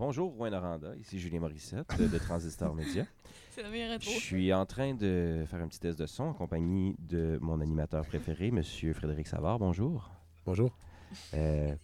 [0.00, 0.96] Bonjour, Rouen Noranda.
[0.96, 3.04] Ici Julien Morissette de, de Transistor Média.
[3.50, 4.10] C'est la meilleure Je intro.
[4.18, 8.06] suis en train de faire un petit test de son en compagnie de mon animateur
[8.06, 9.58] préféré, Monsieur Frédéric Savard.
[9.58, 10.10] Bonjour.
[10.46, 10.74] Bonjour.
[11.34, 11.74] Euh,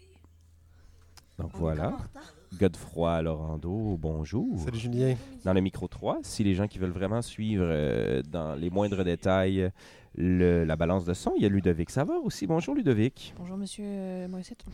[1.37, 1.83] donc On voilà.
[1.91, 2.35] comme en retard.
[2.55, 4.59] Godefroy Laurando, bonjour.
[4.61, 5.17] Salut Julien.
[5.45, 9.05] Dans le micro 3, si les gens qui veulent vraiment suivre euh, dans les moindres
[9.05, 9.71] détails
[10.17, 12.47] le- la balance de son, il y a Ludovic Savard aussi.
[12.47, 13.35] Bonjour Ludovic.
[13.37, 14.65] Bonjour, monsieur euh, Morissette.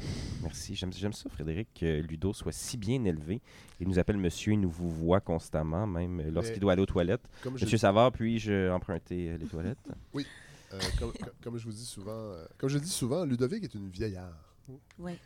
[0.43, 0.77] Merci.
[0.77, 3.41] J'aime, j'aime ça, Frédéric, que Ludo soit si bien élevé.
[3.81, 6.87] Il nous appelle monsieur, il nous vous voit constamment, même euh, lorsqu'il doit aller aux
[6.87, 7.29] toilettes.
[7.43, 9.79] Comme je, Monsieur Savard, puis-je emprunter euh, les toilettes?
[10.15, 13.75] euh, comme, comme- comme je vous dis souvent, euh, comme je dis souvent, Ludovic est
[13.75, 14.55] une vieillard.
[14.99, 15.19] Ouais.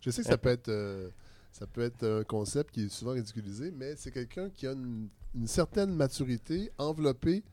[0.00, 1.08] Je sais que ça peut être, euh,
[1.54, 5.08] ça peut être un concept qui est souvent ridiculisé, mais c'est quelqu'un qui a une,
[5.36, 7.44] une certaine maturité enveloppée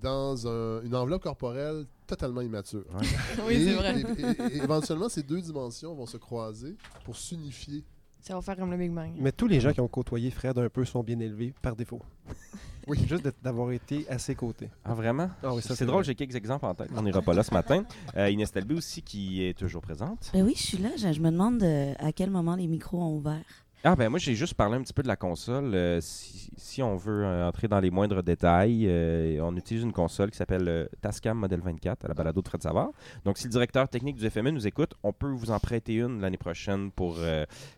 [0.00, 2.84] dans un- une enveloppe corporelle totalement immature.
[3.46, 4.00] oui, c'est vrai.
[4.00, 7.84] Et, et- et éventuellement, ces deux dimensions vont se croiser pour s'unifier.
[8.22, 9.10] Ça va faire comme le Big Bang.
[9.18, 12.00] Mais tous les gens qui ont côtoyé Fred un peu sont bien élevés par défaut.
[12.88, 12.98] Oui.
[13.08, 14.68] Juste d'avoir été à ses côtés.
[14.84, 15.30] Ah, vraiment?
[15.44, 16.90] Ah oui, ça, c'est drôle, j'ai quelques exemples en tête.
[16.96, 17.84] On n'ira pas là ce matin.
[18.16, 20.30] Euh, Inès Talbot aussi, qui est toujours présente.
[20.34, 20.88] Ben oui, je suis là.
[20.96, 23.44] Je, je me demande euh, à quel moment les micros ont ouvert.
[23.84, 25.74] Ah, ben moi, j'ai juste parlé un petit peu de la console.
[25.74, 29.92] Euh, si, si on veut euh, entrer dans les moindres détails, euh, on utilise une
[29.92, 32.90] console qui s'appelle Tascam Model 24 à la balado de Fred Savard.
[33.24, 36.20] Donc, si le directeur technique du FME nous écoute, on peut vous en prêter une
[36.20, 37.18] l'année prochaine pour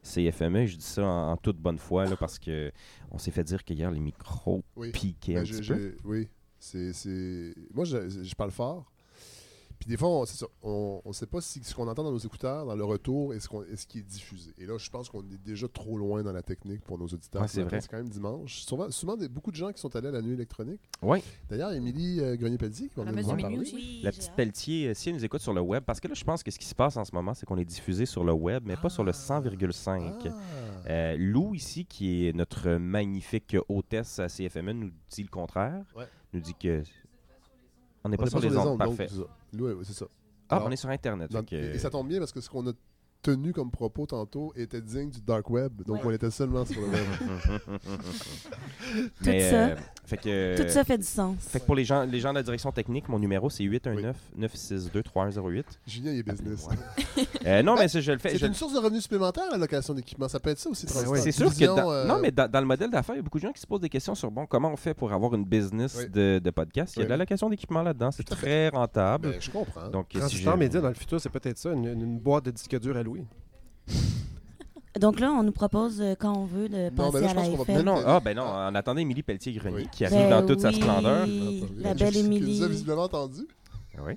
[0.02, 0.66] ces FME.
[0.66, 2.70] Je dis ça en, en toute bonne foi là, parce que
[3.10, 4.90] on s'est fait dire qu'hier, les micros Oui.
[4.90, 5.96] piquaient Ben, un j'ai- petit peu.
[6.04, 8.84] oui, c'est, c'est- Moi, je, je parle fort.
[9.84, 10.24] Puis des fois,
[10.62, 13.40] on, ne sait pas si ce qu'on entend dans nos écouteurs, dans le retour, est
[13.40, 14.54] ce, qu'on, est ce qui est diffusé.
[14.56, 17.42] Et là, je pense qu'on est déjà trop loin dans la technique pour nos auditeurs.
[17.42, 17.82] Ouais, c'est vrai.
[17.82, 18.62] C'est quand même dimanche.
[18.62, 20.80] Souvent, souvent des- beaucoup de gens qui sont allés à la nuit électronique.
[21.02, 21.22] Oui.
[21.50, 23.58] D'ailleurs, Émilie euh, Grenier-Pelletier qui va venir messe nous en parler.
[23.58, 24.32] Oui, La petite.
[24.34, 26.50] Pelletier, euh, si elle nous écoute sur le web, parce que là, je pense que
[26.50, 28.76] ce qui se passe en ce moment, c'est qu'on est diffusé sur le web, mais
[28.76, 30.14] pas sur le 100,5.
[30.24, 30.30] Ah.
[30.88, 35.84] Euh, Lou, ici, qui est notre magnifique hôtesse à CFME, nous dit le contraire.
[35.94, 36.06] Ouais.
[36.32, 36.82] Nous dit que.
[38.04, 39.06] On n'est pas sur les ondes, parfait.
[39.08, 39.22] c'est ça.
[39.94, 40.04] C'est.
[40.48, 41.30] Ah, Alors, on est sur Internet.
[41.30, 41.42] Dans-
[41.74, 42.72] Et ça tombe bien parce que ce qu'on a
[43.24, 45.72] tenu comme propos tantôt était digne du dark web.
[45.86, 46.02] Donc, Ouais.
[46.04, 47.00] on était seulement sur le web.
[49.24, 49.66] Mais, Tout ça.
[49.68, 51.36] euh, fait que, Tout ça fait du sens.
[51.40, 55.64] Fait que pour les gens, les gens de la direction technique, mon numéro, c'est 819-962-3108.
[55.86, 56.68] Julien, il est business.
[57.46, 58.30] Euh, non, mais je le fais.
[58.30, 60.28] C'est je- une source de revenus supplémentaire, la location d'équipement.
[60.28, 61.12] Ça peut être ça aussi, Transistor.
[61.14, 61.20] oui.
[61.22, 63.22] C'est sûr que dans, euh, non, mais dans, dans le modèle d'affaires, il y a
[63.22, 65.34] beaucoup de gens qui se posent des questions sur bon, comment on fait pour avoir
[65.34, 66.08] une business Oui.
[66.10, 66.94] de, de podcast?
[66.96, 67.06] Il y a Oui.
[67.06, 69.30] de la location d'équipement là-dedans, c'est très rentable.
[69.30, 69.88] ben, je comprends.
[69.88, 72.78] Donc, si Transistor Média, dans le futur, c'est peut-être ça, une, une boîte de disques
[72.78, 73.13] durs à louer.
[74.98, 77.42] Donc là, on nous propose euh, quand on veut de passer là, à je la
[77.56, 77.82] qu'on va FM.
[77.82, 79.88] Non, ah, ben non, en attendant Émilie Pelletier-Grenier Oui.
[79.90, 81.26] qui arrive Ben dans toute sa oui, splendeur.
[81.78, 82.68] La belle Tu nous as Émilie.
[82.68, 83.40] visiblement entendu?
[83.98, 84.12] Oui.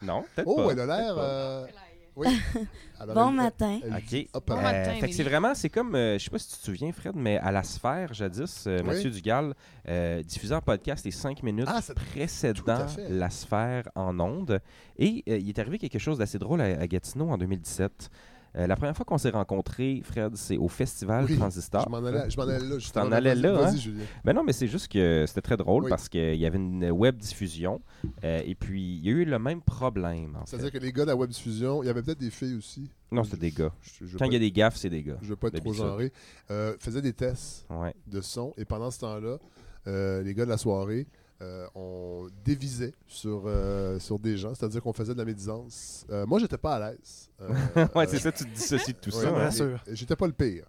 [0.00, 0.72] Non, peut-être Oh, pas.
[0.72, 1.14] elle a l'air.
[1.18, 1.66] euh,
[2.14, 2.28] Oui.
[3.00, 3.80] Alors, Bon elle- matin.
[3.82, 4.28] elle- OK.
[4.34, 5.22] Hop, Bon matin, Euh, fait que c'est Émilie.
[5.24, 7.64] vraiment, c'est comme, euh, je sais pas si tu te souviens, Fred, mais à la
[7.64, 8.86] sphère, jadis, euh, Oui.
[8.86, 9.54] Mathieu Dugal
[9.88, 13.08] euh, diffusait podcast les cinq minutes Ah, c'est- tout précédant à fait.
[13.08, 14.60] la sphère en ondes.
[14.98, 18.08] Et euh, il est arrivé quelque chose d'assez drôle à, à Gatineau en 2017.
[18.54, 21.84] Euh, la première fois qu'on s'est rencontrés, Fred, c'est au festival Oui, Transistor.
[21.86, 22.78] Je m'en allais, je m'en allais là.
[22.78, 23.06] justement.
[23.06, 23.76] t'en allais là, Vas-y, hein?
[23.76, 24.04] Julien.
[24.24, 25.88] Ben non, mais c'est juste que c'était très drôle Oui.
[25.88, 27.80] parce qu'il y avait une web diffusion
[28.24, 30.36] euh, et puis il y a eu le même problème.
[30.44, 32.90] C'est-à-dire que les gars de la web diffusion, il y avait peut-être des filles aussi.
[33.10, 33.72] Non, c'était des gars.
[33.80, 35.16] Je, je, Quand il y a des gaffes, c'est des gars.
[35.22, 36.12] Je veux pas être trop genré.
[36.50, 37.94] Euh, faisaient des tests Ouais.
[38.06, 39.38] de son et pendant ce temps-là,
[39.86, 41.06] les gars de la soirée,
[41.42, 46.06] euh, on dévisait sur, euh, sur des gens, c'est-à-dire qu'on faisait de la médisance.
[46.10, 47.28] Euh, moi, j'étais pas à l'aise.
[47.40, 47.48] Euh,
[47.94, 49.28] ouais, euh, c'est ça, tu te dissocies de tout Ouais, ça.
[49.28, 49.32] hein.
[49.32, 49.82] rassure.
[49.86, 50.64] mais J'étais pas le pire.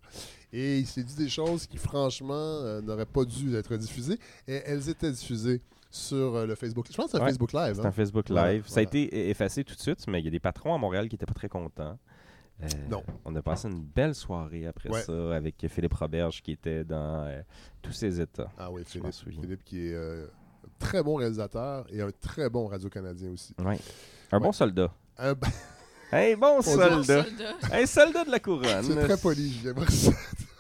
[0.52, 4.18] Et il s'est dit des choses qui, franchement, euh, n'auraient pas dû être diffusées.
[4.48, 6.88] Et elles étaient diffusées sur euh, le Facebook.
[6.90, 7.76] Je pense que c'est un Ouais, Facebook Live.
[7.76, 7.86] C'est hein.
[7.86, 8.64] un Facebook Voilà, Live.
[8.68, 11.08] Ça a été effacé tout de suite, mais il y a des patrons à Montréal
[11.08, 11.98] qui n'étaient pas très contents.
[12.62, 13.04] Euh, Non.
[13.26, 15.02] On a passé une belle soirée après Ouais.
[15.02, 17.42] ça avec Philippe Roberge qui était dans euh,
[17.82, 18.52] tous ses états.
[18.60, 19.12] Ah oui, Philippe.
[19.12, 20.28] Philippe qui est euh,
[20.84, 23.54] très bon réalisateur et un très bon radio-canadien aussi.
[23.64, 23.80] Ouais.
[24.32, 24.92] Un bon soldat.
[25.18, 25.36] Un-
[26.12, 27.26] Un bon soldat.
[27.72, 28.84] Un soldat de la couronne.
[28.84, 30.14] C'est très poli, Julien Morissette.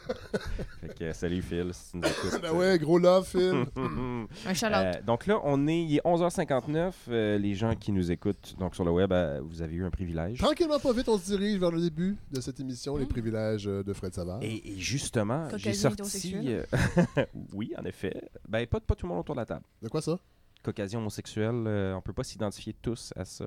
[0.81, 2.41] Fait que, salut Phil, si tu nous écoutes.
[2.41, 3.65] Ben ouais, gros love, Phil.
[3.75, 6.93] Un shout Euh, donc là, on est, il est 11h59.
[7.09, 9.89] euh, les gens qui nous écoutent donc sur le web, euh, vous avez eu un
[9.89, 10.39] privilège.
[10.39, 13.09] Tranquillement, pas vite, on se dirige vers le début de cette émission, les Mm.
[13.09, 14.39] privilèges euh, de Fred Savard.
[14.41, 16.33] Et, et justement, j'ai sorti.
[16.47, 16.63] euh,
[17.53, 18.29] oui, en effet.
[18.47, 19.65] Ben, pas, pas tout le monde autour de la table.
[19.81, 20.19] De quoi ça?
[20.63, 23.45] Caucasien homosexuel, euh, on peut pas s'identifier tous à ça.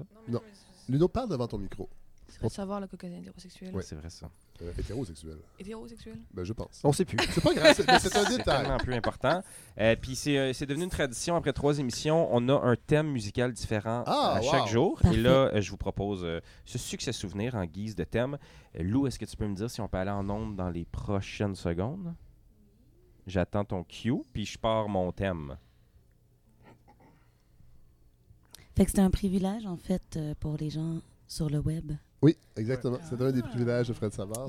[0.88, 1.88] Luno, parle devant ton micro.
[2.36, 3.74] C'est vrai de savoir le cocaïne hétérosexuel.
[3.74, 3.82] Ouais.
[3.82, 4.28] C'est vrai ça.
[4.62, 5.38] Euh, hétérosexuel.
[5.58, 6.18] Hétérosexuel.
[6.34, 6.80] Ben, je pense.
[6.84, 7.16] On sait plus.
[7.30, 8.62] C'est pas grave, c'est c'est un C'est détail.
[8.62, 9.42] tellement plus important.
[9.80, 11.34] Euh, Puis c'est euh, c'est devenu une tradition.
[11.36, 14.66] Après trois émissions, on a un thème musical différent Ah, à chaque wow.
[14.66, 14.98] jour.
[15.00, 15.16] Parfait.
[15.18, 18.36] Et là, euh, je vous propose euh, ce succès souvenir en guise de thème.
[18.78, 20.68] Euh, Lou, est-ce que tu peux me dire si on peut aller en ondes dans
[20.70, 22.14] les prochaines secondes?
[23.26, 25.56] J'attends ton cue, puis je pars mon thème.
[28.76, 31.92] Fait que c'est un privilège, en fait, pour les gens sur le web.
[32.22, 32.98] Oui, exactement.
[33.08, 34.48] C'est un des privilèges de Fred Savard.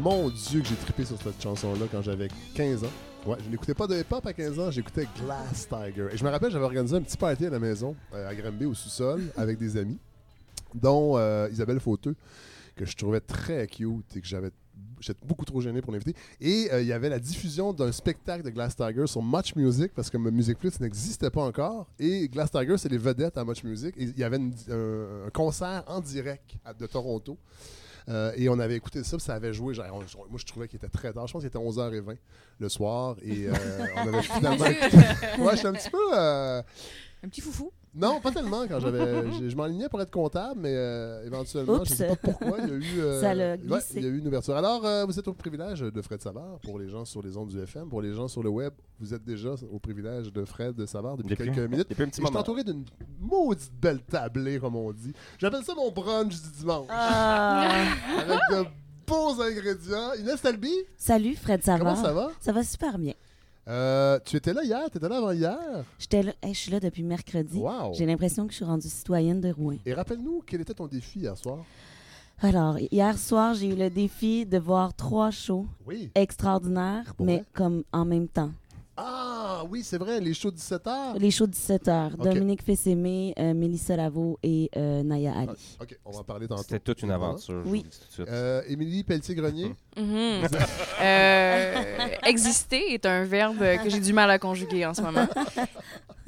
[0.00, 2.90] Mon Dieu, que j'ai trippé sur cette chanson-là quand j'avais 15 ans.
[3.26, 6.08] Ouais, je n'écoutais pas de hip-hop à 15 ans, j'écoutais Glass Tiger.
[6.12, 8.64] Et je me rappelle, j'avais organisé un petit party à la maison, euh, à Granby,
[8.64, 9.98] au sous-sol, avec des amis,
[10.74, 12.16] dont euh, Isabelle Fauteux,
[12.76, 14.50] que je trouvais très cute et que j'avais
[15.00, 16.14] j'étais beaucoup trop gêné pour l'inviter.
[16.40, 19.92] Et euh, il y avait la diffusion d'un spectacle de Glass Tiger sur Much Music,
[19.94, 21.86] parce que Music Plus n'existait pas encore.
[21.98, 23.94] Et Glass Tiger, c'est les vedettes à Much Music.
[23.98, 27.36] Et il y avait une- un, un concert en direct à- de Toronto.
[28.08, 29.74] Euh, et on avait écouté ça, puis ça avait joué.
[29.74, 31.26] genre, on- moi, je trouvais qu'il était très tard.
[31.26, 32.16] Je pense qu'il était 11h20
[32.58, 33.16] le soir.
[33.22, 33.52] Et euh,
[33.96, 34.64] on avait finalement.
[34.64, 35.98] Ouais, j'étais un petit peu.
[36.16, 36.62] euh,
[37.22, 37.72] Un petit foufou.
[37.94, 38.66] Non, pas tellement.
[38.68, 42.16] Quand j'avais, je, je m'enlignais pour être comptable, mais euh, éventuellement, je ne sais pas
[42.16, 43.94] pourquoi, il y a eu, euh, Ça l'a ouais, glissé.
[43.96, 44.54] il y a eu une ouverture.
[44.56, 47.48] Alors, euh, vous êtes au privilège de Fred Savard pour les gens sur les ondes
[47.48, 48.72] du FM, pour les gens sur le web.
[49.00, 51.88] Vous êtes déjà au privilège de Fred Savard depuis, Depuis- quelques minutes.
[51.90, 52.40] Depuis un Et petit je suis moment.
[52.40, 52.84] entouré d'une
[53.18, 55.12] maudite belle tablée, comme on dit.
[55.38, 56.86] J'appelle ça mon brunch du dimanche.
[56.90, 57.68] Ah.
[58.20, 58.64] Avec de
[59.06, 60.12] beaux ingrédients.
[60.20, 61.80] Inès Talby, Salut, Fred Savard.
[61.80, 62.30] comment ça va?
[62.40, 63.14] Ça va super bien.
[63.70, 65.56] Euh, tu étais là hier, tu étais là avant hier?
[65.98, 67.56] J'étais là, hey, je suis là depuis mercredi.
[67.56, 67.94] Wow.
[67.94, 69.76] J'ai l'impression que je suis rendue citoyenne de Rouen.
[69.86, 71.58] Et rappelle-nous, quel était ton défi hier soir?
[72.42, 76.10] Alors, hier soir, j'ai eu le défi de voir trois shows Oui.
[76.16, 77.44] extraordinaires, mais vrai?
[77.52, 78.50] comme en même temps.
[79.02, 81.18] Ah, oui, c'est vrai, les shows 17h.
[81.18, 82.12] Les shows 17h.
[82.14, 82.22] Ok.
[82.22, 85.76] Dominique Fessémé, euh, Mélissa Lavo et euh, Naya Ali.
[85.80, 86.62] OK, on va en parler tantôt.
[86.62, 87.62] C'était toute une aventure.
[87.64, 87.86] je Oui.
[88.20, 89.74] Euh, Émilie Pelletier-Grenier?
[89.96, 90.46] Mhm.
[91.02, 95.26] Euh, exister est un verbe que j'ai du mal à conjuguer en ce moment.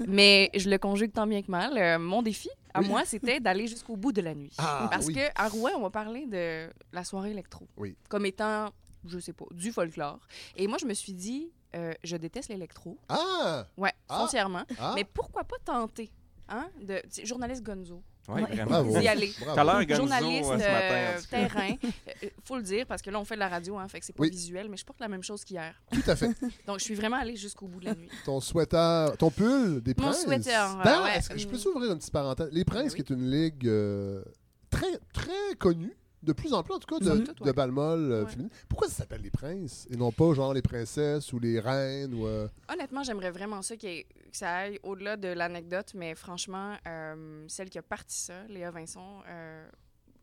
[0.07, 1.73] Mais je le conjugue tant bien que mal.
[1.79, 2.89] Euh, mon défi, à Oui.
[2.89, 4.53] moi, c'était d'aller jusqu'au bout de la nuit.
[4.59, 5.15] Ah, Parce oui.
[5.15, 7.67] que à Rouen, on va parler de la soirée électro.
[7.77, 7.95] Oui.
[8.09, 8.71] Comme étant,
[9.07, 10.19] je sais pas, du folklore.
[10.57, 12.99] Et moi, je me suis dit, euh, je déteste l'électro.
[13.09, 13.67] Ah!
[13.77, 14.19] Ouais, Ah.
[14.21, 14.63] foncièrement.
[14.79, 14.93] ah.
[14.95, 16.11] Mais pourquoi pas tenter?
[16.49, 16.69] Hein?
[16.83, 18.03] De, journaliste Gonzo.
[18.29, 18.43] Ouais, Ouais.
[18.43, 18.71] vraiment.
[18.71, 18.99] Bravo.
[19.01, 19.33] D'y aller.
[19.41, 19.95] Bravo.
[19.95, 21.23] Journaliste, euh, ce matin, euh, cas.
[21.31, 21.75] terrain.
[22.25, 24.07] Euh, faut le dire, parce que là, on fait de la radio, hein, fait que
[24.07, 24.31] c'est pas Oui.
[24.31, 25.75] visuel, mais je porte la même chose qu'hier.
[25.91, 26.29] Tout à fait.
[26.67, 28.09] Donc, je suis vraiment allée jusqu'au bout de la nuit.
[28.25, 30.23] Ton sweater, ton pull des Mon princes?
[30.23, 31.17] sweater, ouais, Ben, ouais.
[31.17, 31.61] est-ce que je peux Mm.
[31.61, 32.49] s'ouvrir une petite parenthèse?
[32.53, 34.23] Les Princes, Ben qui est une ligue euh,
[34.71, 38.13] très, très connue, de plus en plus en tout cas, de, Somme toute, de balmol
[38.13, 38.31] euh, Ouais.
[38.31, 38.51] féminine.
[38.69, 42.27] Pourquoi ça s'appelle les princes et non pas genre les princesses ou les reines ou.
[42.27, 47.45] euh, Honnêtement, j'aimerais vraiment ça, ait- que ça aille au-delà de l'anecdote, mais franchement, euh,
[47.49, 49.23] celle qui a parti ça, Léa Vincent,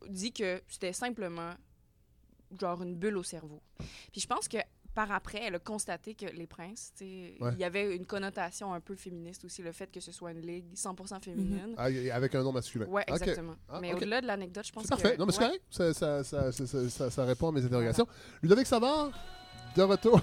[0.07, 1.53] dit que c'était simplement
[2.59, 3.61] genre une bulle au cerveau.
[4.11, 4.57] Puis je pense que
[4.95, 7.51] par après, elle a constaté que les princes, tu sais, Ouais.
[7.53, 10.41] il y avait une connotation un peu féministe aussi, le fait que ce soit une
[10.41, 11.73] ligue 100% féminine.
[11.77, 12.85] ah, avec un nom masculin?
[12.87, 13.21] Ouais, Ok.
[13.21, 13.55] exactement.
[13.69, 15.01] Ah, mais au-delà de l'anecdote, je pense C'est que...
[15.01, 15.17] parfait.
[15.17, 15.45] Non, mais c'est ouais.
[15.47, 15.63] correct.
[15.69, 18.07] Ça, ça, ça, ça, ça- ça- ça répond à mes interrogations.
[18.41, 19.11] Ludovic Savard,
[19.75, 20.19] de retour.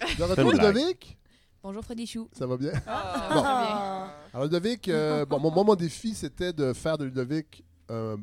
[0.18, 0.52] De retour.
[0.52, 1.16] Ludovic.
[1.62, 2.28] Bonjour Freddy Chou.
[2.32, 2.72] Ça va bien?
[2.86, 3.42] Ah, Bon.
[3.42, 4.12] ça va bien.
[4.34, 8.16] Alors, Ludovic, euh, bon, mon, moi, mon défi, c'était de faire de Ludovic un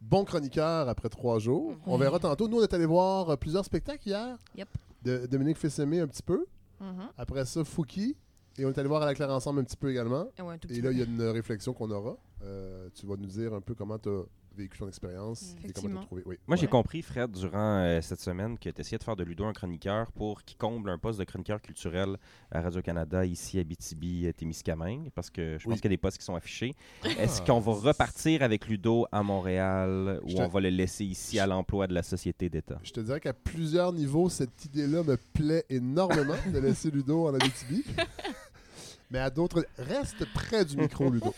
[0.00, 1.70] bon chroniqueur après trois jours.
[1.72, 1.78] Mhm.
[1.86, 2.46] On verra tantôt.
[2.48, 4.36] Nous, on est allé voir plusieurs spectacles hier.
[4.54, 4.68] Yep.
[5.06, 6.46] De Dominique Fessemé un petit peu.
[6.80, 7.08] Mhm.
[7.16, 8.16] Après ça, Fouki.
[8.58, 10.28] Et on est allé voir à la Claire ensemble un petit peu également.
[10.38, 12.16] Et ouais, là, il y a une réflexion qu'on aura.
[12.42, 14.22] Euh, tu vas nous dire un peu comment tu as
[14.56, 16.00] vécu ton expérience et comment tu as Effectivement.
[16.02, 16.22] trouvé.
[16.26, 16.36] Oui.
[16.46, 19.44] Moi, j'ai compris, Fred, durant euh, cette semaine, que tu essayais de faire de Ludo
[19.44, 22.16] un chroniqueur pour qu'il comble un poste de chroniqueur culturel
[22.50, 25.72] à Radio-Canada, ici à BTB, Témiscamingue, parce que je Oui.
[25.72, 26.74] pense qu'il y a des postes qui sont affichés.
[27.04, 27.46] Est-ce Ah.
[27.46, 31.46] qu'on va repartir avec Ludo à Montréal ou te- on va le laisser ici à
[31.46, 32.78] l'emploi de la Société d'État?
[32.82, 37.34] Je te dirais qu'à plusieurs niveaux, cette idée-là me plaît énormément de laisser Ludo en
[37.34, 37.84] Abitibi.
[39.10, 41.32] Mais à d'autres, reste près du micro, Ludo.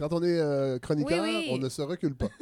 [0.00, 1.48] Quand on est euh, chroniqueur, Oui, oui.
[1.52, 2.28] on ne se recule pas.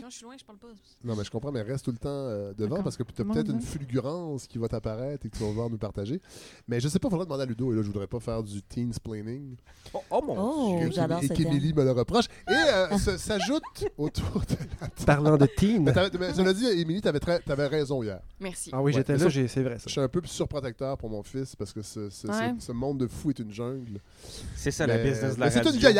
[0.00, 0.68] Quand je suis loin, je parle pas.
[1.04, 3.24] Non, mais je comprends, mais reste tout le temps euh, devant parce que tu as
[3.24, 6.20] peut-être une fulgurance qui va t'apparaître et que tu vas vouloir nous partager.
[6.68, 7.72] Mais je sais pas, il faudra demander à Ludo.
[7.72, 9.56] Et là, je voudrais pas faire du teensplaining.
[9.92, 10.90] Oh, oh mon Oh, Dieu!
[11.22, 12.26] et qu'Émilie me le reproche.
[12.48, 13.62] Et euh, s'ajoute
[13.98, 15.04] autour de la table.
[15.04, 15.82] Parlant de teen.
[15.82, 18.20] Mais mais cela dit, Émilie, tu avais, raison hier.
[18.38, 18.70] Merci.
[18.72, 19.84] Ah oui, Ouais, j'étais là, c'est vrai ça.
[19.86, 22.54] Je suis un peu surprotecteur pour mon fils parce que ce, ce- Ouais.
[22.60, 24.00] ce- ce monde de fou est une jungle.
[24.54, 25.98] C'est ça, Mais- la business de la mais c'est une vieille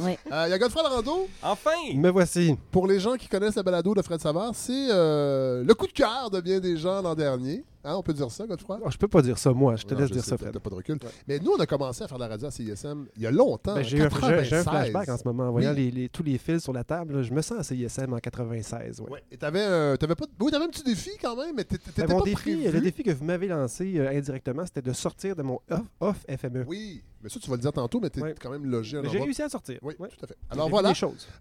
[0.00, 0.16] Oui.
[0.32, 1.28] Euh, Il y a Godfrey Rando.
[1.42, 1.70] Enfin!
[1.94, 2.56] Me voici.
[2.70, 5.92] Pour les gens qui connaissent la balado de Fred Savard, c'est euh, le coup de
[5.92, 7.64] cœur de bien des gens l'an dernier.
[7.82, 8.76] Hein, on peut dire ça, Godfrey?
[8.84, 9.74] Oh, je peux pas dire ça, moi.
[9.74, 10.52] Je te Non, laisse je dire sais, ça, Fred.
[10.52, 10.96] t'as pas de recul.
[11.02, 11.08] Ouais.
[11.26, 13.30] Mais nous, on a commencé à faire de la radio à CISM il y a
[13.30, 13.74] longtemps.
[13.74, 14.64] Ben, j'ai, un, un 96.
[14.64, 15.44] flashback en ce moment.
[15.48, 15.76] En voyant Oui.
[15.76, 18.18] les, les- tous les fils sur la table, là, je me sens à CISM en
[18.18, 19.00] 96.
[19.00, 19.10] Ouais.
[19.12, 19.22] Ouais.
[19.32, 22.10] Et t'avais, euh, t'avais pas, oui, t'avais un petit défi quand même, mais t'étais Ben,
[22.12, 22.70] mon pas défi, prévu.
[22.70, 26.16] le défi que vous m'avez lancé euh, indirectement, c'était de sortir de mon off, off
[26.28, 26.64] FME.
[26.68, 28.34] Oui, mais ça, tu vas le dire tantôt, mais t'es Ouais.
[28.40, 29.78] quand même logé à Mais j'ai réussi à sortir.
[29.82, 30.08] Oui, Ouais.
[30.08, 30.36] tout à fait.
[30.50, 30.92] Alors voilà.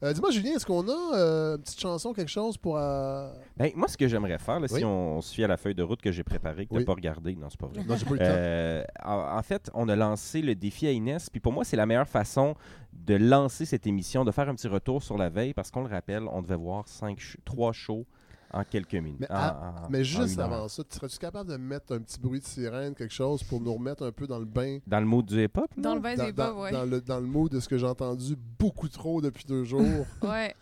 [0.03, 2.77] Euh, Dis-moi, Julien, est-ce qu'on a euh, une petite chanson, quelque chose pour.
[2.77, 4.79] euh, Ben, moi, ce que j'aimerais faire, là, Oui.
[4.79, 6.79] si on, on se fie à la feuille de route que j'ai préparée, que tu
[6.79, 7.83] n'as pas regardée, non, c'est pas vrai.
[7.83, 8.25] Non, j'ai pas eu le temps.
[8.27, 11.77] Euh, en, en fait, on a lancé le défi à Inès, puis pour moi, c'est
[11.77, 12.55] la meilleure façon
[12.93, 15.89] de lancer cette émission, de faire un petit retour sur la veille, parce qu'on le
[15.89, 18.05] rappelle, on devait voir cinq, trois shows
[18.51, 19.20] en quelques minutes.
[19.20, 20.46] Mais en- à- en- Mais en juste heure.
[20.51, 23.74] avant ça, serais-tu capable de mettre un petit bruit de sirène, quelque chose, pour nous
[23.74, 24.79] remettre un peu dans le bain?
[24.88, 25.70] Dans le mood du hip-hop?
[25.77, 26.72] Dans le bain dans- bas, ouais.
[26.72, 30.06] dans le, dans le mood de ce que j'ai entendu beaucoup trop depuis deux jours.
[30.24, 30.56] Ouais.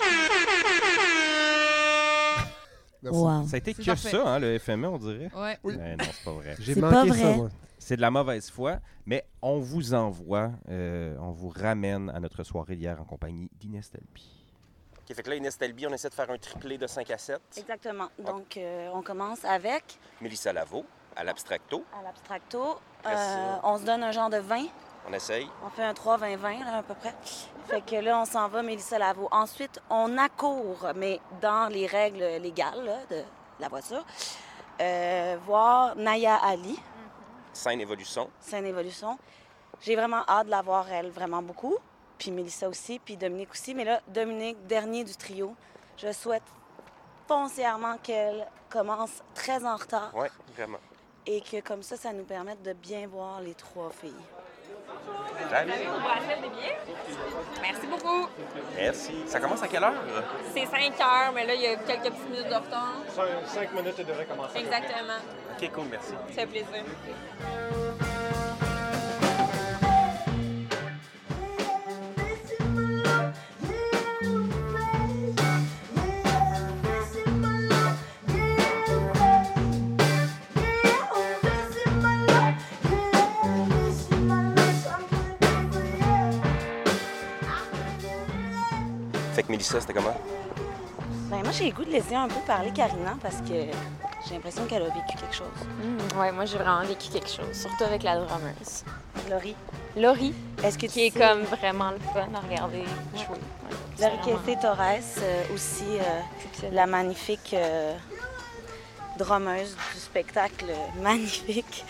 [3.04, 3.20] Merci.
[3.20, 3.46] Wow.
[3.48, 4.10] Ça a été que parfait.
[4.10, 5.30] ça, hein, le FME, on dirait?
[5.36, 5.58] Ouais.
[5.64, 5.76] Oui.
[5.78, 6.56] Eh non, c'est pas vrai.
[6.60, 7.36] J'ai C'est manqué pas ça, vrai.
[7.38, 7.50] moi.
[7.78, 12.44] C'est de la mauvaise foi, mais on vous envoie, euh, on vous ramène à notre
[12.44, 13.92] soirée d'hier en compagnie d'Inès.
[15.08, 17.18] OK, fait que là, Inès Talbi, on essaie de faire un triplé de 5 à
[17.18, 17.40] 7.
[17.58, 18.10] Exactement.
[18.20, 20.86] Donc, euh, on commence avec, Mélissa Lavo,
[21.16, 21.86] à l'abstracto.
[21.98, 24.66] à l'abstracto, euh, on se donne un genre de vin.
[25.10, 25.48] On essaye.
[25.66, 27.14] On fait un 3-20-20, là, à peu près.
[27.68, 29.30] Fait que là, on s'en va, Mélissa Lavo.
[29.32, 33.24] Ensuite, on accourt, mais dans les règles légales là, de
[33.62, 34.06] la voiture,
[34.82, 36.78] euh, voir Naya Ali,
[37.54, 38.30] Scène évolution.
[38.40, 39.18] Scène Évolution.
[39.82, 41.78] J'ai vraiment hâte de la voir, elle, vraiment beaucoup.
[42.18, 43.74] Puis Mélissa aussi, puis Dominique aussi.
[43.76, 45.56] Mais là, Dominique, dernier du trio,
[45.98, 46.44] je souhaite
[47.28, 50.80] foncièrement qu'elle commence très en retard Ouais, vraiment.
[51.26, 54.14] et que comme ça, ça nous permette de bien voir les trois filles.
[57.62, 58.28] Merci beaucoup.
[58.76, 59.14] Merci.
[59.28, 59.94] Ça commence à quelle heure?
[60.54, 62.94] C'est 5 heures, mais là, il y a quelques petites minutes de retard.
[63.46, 64.58] 5 minutes et devrait commencer.
[64.60, 65.20] Exactement.
[65.58, 66.12] OK, cool, merci.
[66.30, 66.84] Ça fait plaisir.
[89.58, 90.14] Mélissa, c'était comment?
[91.32, 93.48] Ben, moi, j'ai le goût de laisser un peu parler Karina parce que
[94.28, 95.48] j'ai l'impression qu'elle a vécu quelque chose.
[95.84, 98.84] Mm, ouais, moi, j'ai vraiment vécu quelque chose, surtout avec la drameuse.
[99.32, 99.56] Laurie,
[99.96, 102.84] Laurie, est-ce que qui est tu comme vraiment le fun à regarder
[103.16, 103.26] jouer.
[103.30, 104.80] Ouais, Laurie vraiment Kessé Torres,
[105.24, 107.96] euh, aussi euh, la magnifique euh,
[109.18, 110.68] drameuse du spectacle
[111.02, 111.84] magnifique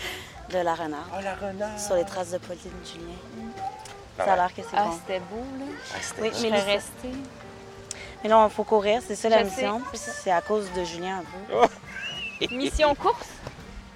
[0.53, 1.05] de La Renard.
[1.13, 1.77] Oh, la renard!
[1.77, 3.51] Sur les traces de Pauline Julien.
[4.19, 4.35] Ah Ça a ouais.
[4.37, 4.91] l'air que c'est Ah, bon.
[4.93, 5.65] c'était beau, là.
[5.93, 7.11] Ah, c'était Oui, mais Mélissa- restée.
[8.23, 9.79] Mais là, il faut courir, c'est ça la Je mission.
[9.79, 10.17] sais, c'est ça.
[10.23, 11.23] C'est à cause de Julien un
[11.59, 11.67] peu.
[12.55, 13.27] Mission course?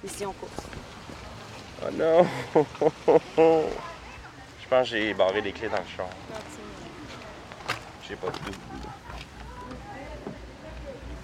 [0.04, 0.48] Ici, on court.
[1.84, 2.26] Oh non!
[4.62, 6.06] Je pense que j'ai barré les clés dans le char.
[8.08, 8.56] J'ai pas de double.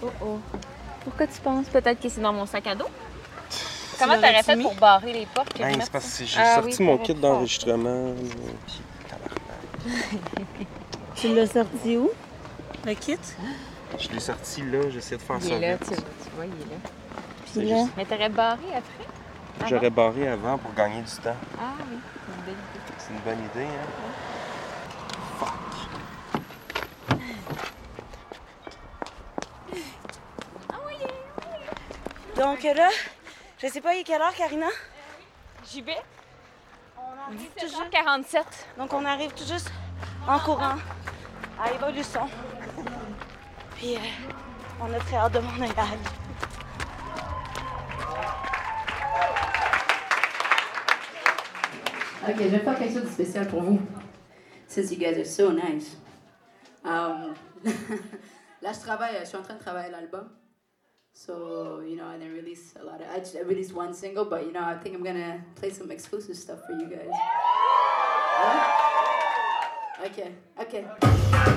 [0.03, 0.39] Oh oh.
[1.05, 1.67] Pourquoi tu penses?
[1.67, 2.87] Peut-être que c'est dans mon sac à dos?
[3.99, 4.63] Comment t'aurais fait mis?
[4.63, 5.53] pour barrer les portes?
[5.53, 8.15] que Ben, c'est parce que j'ai Ah sorti oui, mon kit d'enregistrement.
[11.17, 12.11] Tu l'as sorti où?
[12.89, 13.19] Le kit?
[13.99, 15.85] Je l'ai sorti là, j'essaie de faire Il ça est là, vite.
[15.91, 16.77] tu, tu vois, il est là.
[17.45, 19.69] Puis là, juste- Mais t'aurais barré après?
[19.69, 21.37] J'aurais barré avant pour gagner du temps.
[21.61, 22.81] Ah oui, c'est une belle idée.
[22.97, 25.47] C'est une bonne idée, hein?
[32.37, 32.89] donc là,
[33.61, 34.67] je sais pas, il est quelle heure, Karina?
[35.71, 35.97] J'y vais.
[36.97, 38.43] On arrive tout juste, 17h47.
[38.79, 39.71] donc on arrive tout juste
[40.27, 40.77] en courant
[41.63, 42.29] à Évolution.
[43.79, 43.99] Puis euh,
[44.81, 45.99] on a très hâte de mon égale.
[52.29, 53.81] Ok, je vais faire quelque chose de spécial pour vous.
[54.67, 55.97] Since you guys are so nice.
[56.85, 57.35] Um,
[58.63, 60.29] là, je travaille, je suis en train de travailler l'album.
[61.13, 64.25] So, you know, I didn't release a lot of, I just I released one single,
[64.25, 67.09] but, you know, I think I'm gonna play some exclusive stuff for you guys.
[68.41, 68.75] Yeah?
[70.05, 71.55] Okay, okay.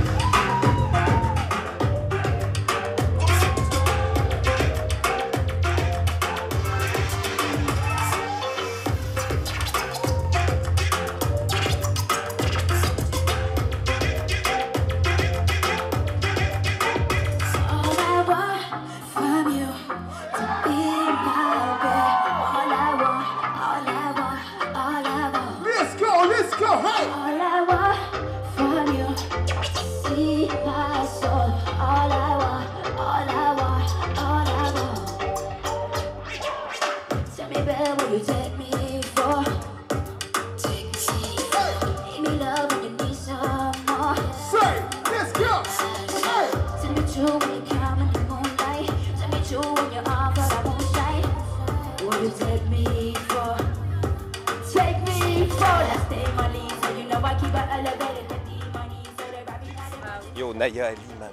[60.36, 61.30] Yo, Naya Ali, man.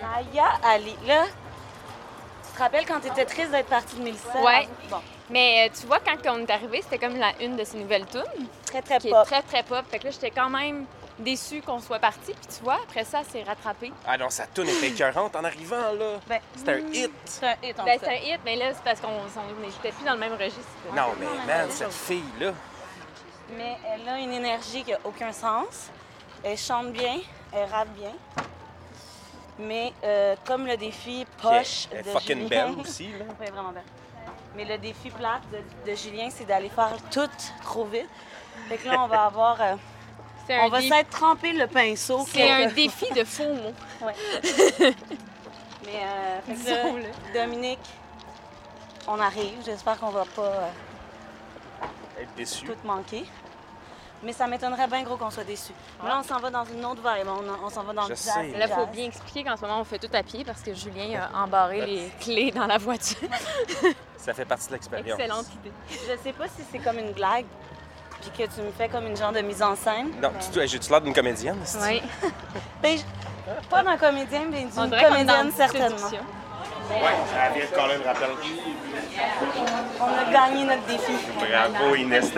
[0.00, 1.24] Naya Ali, là,
[2.44, 4.40] tu te rappelles quand tu étais triste d'être partie de Mélissa?
[4.42, 4.68] Ouais.
[5.30, 8.06] Mais euh, tu vois, quand on est arrivé, c'était comme la une de ses nouvelles
[8.06, 9.24] tunes, très, très qui est pop.
[9.24, 9.84] très, très pop.
[9.88, 10.86] Fait que là, j'étais quand même
[11.20, 12.32] déçue qu'on soit parti.
[12.32, 13.92] Puis tu vois, après ça, c'est rattrapé.
[14.06, 16.18] Ah non, sa toune était écœurante en arrivant, là.
[16.26, 17.12] Ben, C'était un hit.
[17.24, 19.92] C'est un hit, en Ben, c'est un hit, mais là, c'est parce qu'on on n'était
[19.92, 20.60] plus dans le même registre.
[20.88, 22.52] Non, non, mais non, man, cette fille-là.
[23.56, 25.90] Mais elle a une énergie qui n'a aucun sens.
[26.42, 27.18] Elle chante bien,
[27.52, 28.12] elle rappe bien.
[29.58, 32.48] Mais euh, comme le défi poche Elle est de fucking Julien...
[32.48, 33.24] belle aussi, là.
[33.40, 33.82] Oui, vraiment belle.
[34.56, 37.28] Mais le défi plate de, de Julien, c'est d'aller faire tout
[37.62, 38.08] trop vite.
[38.68, 39.60] Fait que là, on va avoir...
[39.60, 39.74] euh,
[40.62, 42.26] on va s'être trempé le pinceau.
[42.28, 43.74] c'est un défi de faux mots.
[45.84, 47.08] Mais euh, fait que là.
[47.46, 47.78] Dominique,
[49.06, 49.56] on arrive.
[49.64, 50.68] J'espère qu'on va pas euh,
[52.20, 52.64] Être déçue.
[52.66, 53.24] tout manquer.
[54.22, 55.72] Mais ça m'étonnerait bien gros qu'on soit déçus.
[56.04, 57.26] Là, on s'en va dans une autre vibe.
[57.26, 58.34] On, on s'en va dans Je le jazz.
[58.34, 58.58] sais.
[58.58, 60.74] Là, il faut bien expliquer qu'en ce moment, on fait tout à pied parce que
[60.74, 63.16] Julien a embarré les clés dans la voiture.
[64.18, 65.18] Ça fait partie de l'expérience.
[65.18, 65.72] Excellente idée.
[65.90, 67.46] Je sais pas si c'est comme une blague,
[68.20, 70.10] puis que tu me fais comme une genre de mise en scène.
[70.20, 71.58] Non, tu j'ai-tu l'air d'une comédienne?
[71.82, 72.02] Oui.
[72.82, 75.96] Ben, je- pas d'un comédien, mais d'une comédienne certainement.
[77.74, 78.30] Colin rappelle.
[80.00, 81.12] On a gagné notre défi.
[81.38, 82.30] Bravo, Inès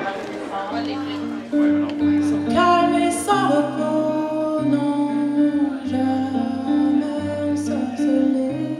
[0.00, 0.94] Tali.
[2.54, 5.10] Calme et sans repos, non,
[5.84, 8.76] jamais s'ensoleiller.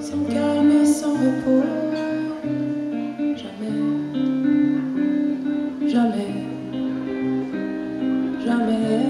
[0.00, 1.64] Sans calme et sans repos,
[3.36, 3.76] jamais,
[5.88, 6.32] jamais,
[8.44, 9.07] jamais.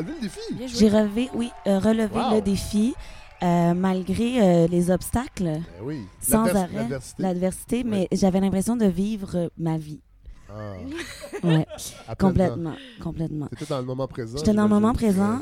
[0.00, 0.20] Relevé le
[0.58, 0.78] défi.
[0.78, 2.34] J'ai relevé, oui, euh, relevé Wow.
[2.36, 2.94] le défi
[3.42, 6.02] euh, malgré euh, les obstacles, Ben oui.
[6.20, 7.84] sans arrêt, L'adversité.
[7.84, 10.00] mais j'avais l'impression de vivre euh, ma vie.
[10.48, 10.72] Ah,
[11.44, 11.66] Ouais,
[12.18, 13.46] complètement, complètement.
[13.48, 14.36] T'étais dans le moment présent.
[14.38, 15.40] J'étais dans le moment présent.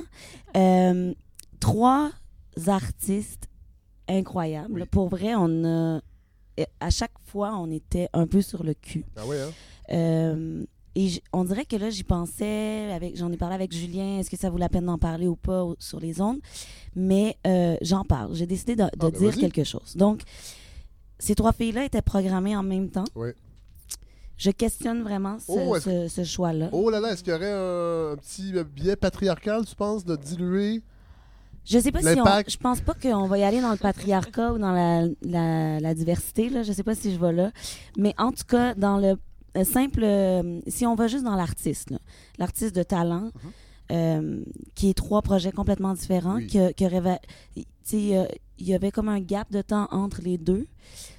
[0.57, 1.12] Euh,
[1.61, 2.11] trois
[2.66, 3.49] artistes
[4.07, 4.83] incroyables.
[4.83, 4.88] Oui.
[4.90, 6.01] Pour vrai, on a,
[6.81, 9.05] à chaque fois, on était un peu sur le cul.
[9.16, 10.64] Ah ouais, hein?
[11.01, 14.37] Et on dirait que là, j'y pensais, avec, j'en ai parlé avec Julien, est-ce que
[14.37, 16.41] ça vaut la peine d'en parler ou pas sur les ondes?
[16.97, 18.35] Mais euh, j'en parle.
[18.35, 19.95] J'ai décidé de, de Ah, ben dire quelque chose.
[19.97, 20.23] Donc,
[21.21, 23.05] ces trois filles-là étaient programmées en même temps.
[23.15, 23.29] Oui.
[24.37, 26.69] Je questionne vraiment ce, Oh, ce- ce choix-là.
[26.73, 30.17] Oh là là, est-ce qu'il y aurait un, un petit biais patriarcal, tu penses, de
[30.17, 30.83] diluer?
[31.65, 34.53] Je sais pas si on, je pense pas qu'on va y aller dans le patriarcat
[34.55, 36.63] ou dans la, la, la diversité là.
[36.63, 37.51] Je sais pas si je vais là,
[37.99, 39.19] mais en tout cas dans le
[39.57, 41.93] euh, simple, euh, si on va juste dans l'artiste,
[42.39, 43.31] l'artiste de talent,
[43.91, 44.43] euh,
[44.75, 46.47] qui est trois projets complètement différents, Oui.
[46.47, 47.19] que, réva-
[47.95, 48.27] euh,
[48.61, 50.67] il y avait comme un gap de temps entre les deux,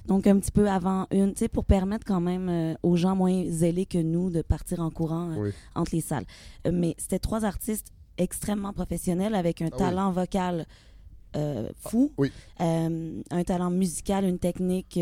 [0.06, 3.44] donc un petit peu avant une, tu sais, pour permettre quand même aux gens moins
[3.48, 5.50] zélés que nous de partir en courant Oui.
[5.74, 6.26] entre les salles.
[6.70, 9.78] Mais c'était trois artistes extrêmement professionnels avec un Ah oui.
[9.78, 10.66] talent vocal
[11.80, 12.12] fou,
[12.60, 14.98] euh, un talent musical, une technique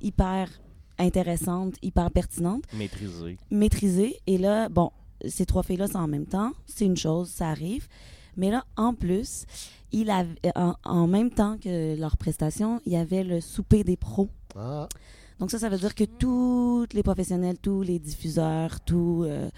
[0.00, 0.48] hyper
[0.98, 3.38] intéressante, hyper pertinente, Maîtrisée.
[3.50, 4.20] maîtrisée.
[4.26, 4.90] Et là, bon,
[5.26, 7.88] ces trois filles-là, c'est en même temps, c'est une chose, ça arrive.
[8.36, 9.44] Mais là, en plus,
[9.92, 13.96] il avait, en, en même temps que leur prestation, il y avait le souper des
[13.96, 14.28] pros.
[14.56, 14.88] Ah,
[15.38, 19.48] Donc ça, ça veut dire que tous les professionnels, tous les diffuseurs, tous euh,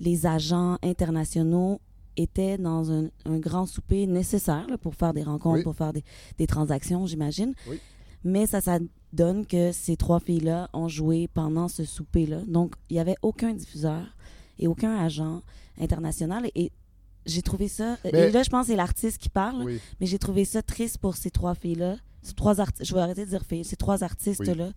[0.00, 1.80] les agents internationaux
[2.16, 5.62] étaient dans un, un grand souper nécessaire là, pour faire des rencontres, Oui.
[5.62, 6.04] pour faire des,
[6.36, 7.54] des transactions, j'imagine.
[7.68, 7.78] Oui.
[8.24, 8.78] Mais ça, ça
[9.12, 12.42] donne que ces trois filles-là ont joué pendant ce souper-là.
[12.46, 14.04] Donc, il n'y avait aucun diffuseur
[14.58, 15.42] et aucun agent
[15.80, 16.46] international.
[16.54, 16.72] Et, et
[17.26, 17.96] j'ai trouvé ça...
[18.04, 19.62] Mais- Et là, je pense que c'est l'artiste qui parle.
[19.64, 19.80] oui.
[20.00, 21.96] Mais j'ai trouvé ça triste pour ces trois filles-là.
[22.22, 24.72] Ces trois artistes, je vais arrêter de dire filles, ces trois artistes-là,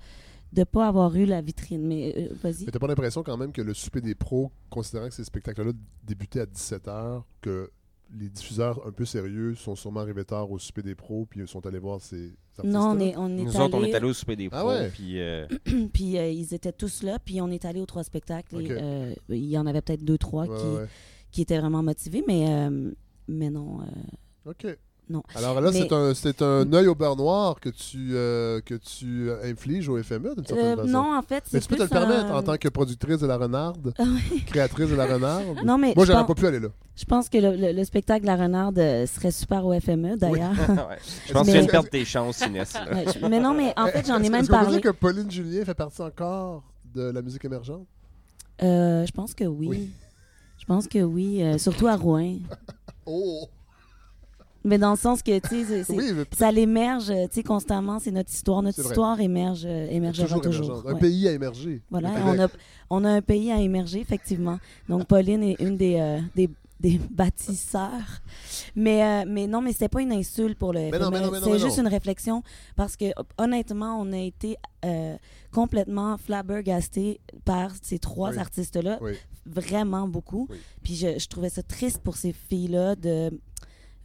[0.53, 1.85] de ne pas avoir eu la vitrine.
[1.85, 2.65] Mais euh, vas-y.
[2.65, 5.71] Mais t'as pas l'impression quand même que le souper des pros, considérant que ces spectacles-là
[6.03, 7.69] débutaient à 17h, que
[8.15, 11.47] les diffuseurs un peu sérieux sont sûrement arrivés tard au souper des pros, puis ils
[11.47, 14.05] sont allés voir ces Non, on est, on est Nous autres, on est allés- allés
[14.09, 14.89] au souper des Ah pros, ouais?
[14.89, 15.47] puis euh,
[15.93, 18.61] puis euh, ils étaient tous là, puis on est allé aux trois spectacles.
[18.61, 20.85] et, euh, il y en avait peut-être deux, trois Ouais, qui, ouais.
[21.31, 22.91] qui étaient vraiment motivés, mais, euh,
[23.27, 23.79] mais non.
[23.81, 24.67] euh, OK.
[25.09, 25.21] Non.
[25.35, 28.75] Alors là, Mais- c'est un, c'est un œil au beurre noir que tu, euh, que
[28.75, 30.87] tu euh, infliges au FME d'une certaine euh, façon.
[30.89, 33.19] non, en fait, c'est Mais tu peux te le permettre un- en tant que productrice
[33.19, 34.03] de La Renarde, Ah
[34.47, 35.57] créatrice de La Renarde.
[35.65, 36.69] Non, mais Moi, je j'aurais pense- pas pu aller là.
[36.95, 40.51] Je pense que le, le- le spectacle de la Renarde serait super au FME, d'ailleurs.
[40.69, 40.97] ouais.
[41.27, 42.73] je pense que tu viens de perdre tes chances, Inès.
[42.73, 42.85] là.
[42.93, 44.71] Ouais, je- mais non, mais en fait, j'en ai même parlé.
[44.71, 46.63] dire que Pauline Julien fait partie encore
[46.95, 47.85] de la musique émergente?
[48.61, 49.67] Euh, je pense que oui.
[49.69, 49.89] Oui.
[50.59, 52.37] Je pense que oui, euh, surtout à Rouen.
[53.05, 53.49] Oh!
[54.63, 57.99] Mais dans le sens que, tu sais, Oui, mais ça l'émerge, euh, tu sais, constamment.
[57.99, 58.61] C'est notre histoire.
[58.61, 60.83] Notre histoire émerge, euh, émergera toujours.
[60.87, 60.99] Un ouais.
[60.99, 61.81] pays à émerger.
[61.89, 62.47] Voilà, on a,
[62.89, 64.59] on a un pays à émerger, effectivement.
[64.87, 66.49] Donc, Pauline est une des, euh, des,
[66.79, 68.21] des bâtisseurs.
[68.75, 70.89] Mais, euh, mais non, mais c'était pas une insulte pour le
[71.43, 71.83] C'est juste non.
[71.83, 72.43] une réflexion
[72.75, 73.05] parce que,
[73.37, 75.15] honnêtement, on a été euh,
[75.51, 78.37] complètement flabbergastés par ces trois Oui.
[78.37, 78.97] artistes-là.
[79.01, 79.13] Oui.
[79.45, 80.47] Vraiment beaucoup.
[80.49, 80.57] Oui.
[80.83, 83.29] Puis je, je trouvais ça triste pour ces filles-là de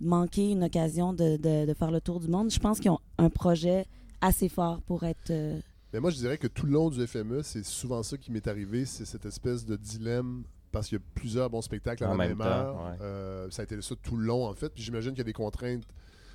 [0.00, 2.50] manquer une occasion de, de, de faire le tour du monde.
[2.50, 3.87] Je pense qu'ils ont un projet
[4.20, 5.30] assez fort pour être...
[5.30, 5.58] euh,
[5.92, 8.46] Mais moi, je dirais que tout le long du FME, c'est souvent ça qui m'est
[8.48, 10.44] arrivé, c'est cette espèce de dilemme.
[10.70, 12.76] Parce qu'il y a plusieurs bons spectacles à En la même même temps, heure.
[12.76, 12.98] ouais.
[13.00, 14.68] Euh, ça a été ça tout le long, en fait.
[14.68, 15.84] Puis j'imagine qu'il y a des contraintes.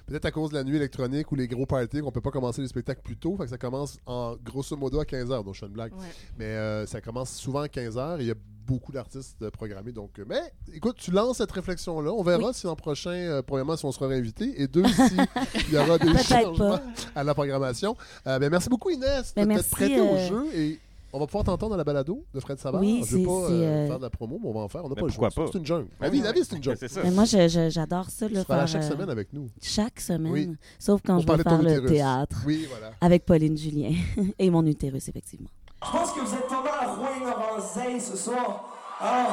[0.06, 2.62] Peut-être à cause de la nuit électronique ou les gros parties qu'on peut pas commencer
[2.62, 3.36] les spectacles plus tôt.
[3.38, 5.44] Fait que ça commence en grosso modo à 15h.
[5.46, 5.94] Donc je fais une blague.
[5.94, 6.06] Ouais.
[6.38, 8.36] Mais euh, ça commence souvent à 15h et il y a
[8.66, 9.92] beaucoup d'artistes euh, programmés.
[9.92, 10.42] Donc, euh, mais
[10.74, 12.12] écoute, tu lances cette réflexion-là.
[12.12, 15.28] On verra si l'an prochain, euh, premièrement, si on sera réinvité et deux, s'il
[15.74, 16.82] y aura des changements pas.
[17.16, 17.96] à la programmation.
[18.28, 20.46] Euh, ben, merci beaucoup, Inès, Ben, de t'être prêtée au jeu.
[20.56, 20.80] Et
[21.14, 22.82] on va pouvoir t'entendre dans la balado de Fred Savard.
[22.82, 24.68] Oui, je vais c'est- pas euh, euh, faire de la promo, mais on va en
[24.68, 24.84] faire.
[24.84, 25.46] On n'a pas le pourquoi choix.
[25.46, 25.52] pas?
[25.52, 25.88] C'est une jungle.
[26.00, 26.78] La vie, la vie c'est une jungle.
[26.80, 27.02] C'est ça.
[27.04, 28.28] Mais moi, j'adore ça.
[28.28, 29.48] Tu Là, là faire, chaque euh, semaine avec nous.
[29.62, 30.32] Chaque semaine.
[30.32, 30.50] Oui.
[30.80, 32.92] Sauf quand Pour je vais faire le théâtre Oui, voilà.
[33.00, 33.92] avec Pauline Julien
[34.40, 35.50] et mon utérus, effectivement.
[35.86, 38.66] Je pense que vous êtes pas mal zay ce soir.
[39.00, 39.28] Ah.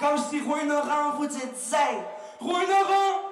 [0.00, 1.76] Quand je dis Laurent, vous dites zay.
[2.40, 3.28] Rouillé Laurent!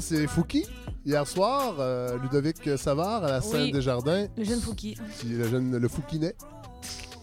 [0.00, 0.64] C'est Fouki.
[1.04, 3.72] Hier soir, euh, Ludovic Savard à la scène Oui.
[3.72, 4.28] des Jardins.
[4.36, 4.96] Le jeune Fouki.
[5.18, 6.34] Qui- Le jeune, le Fouquinet.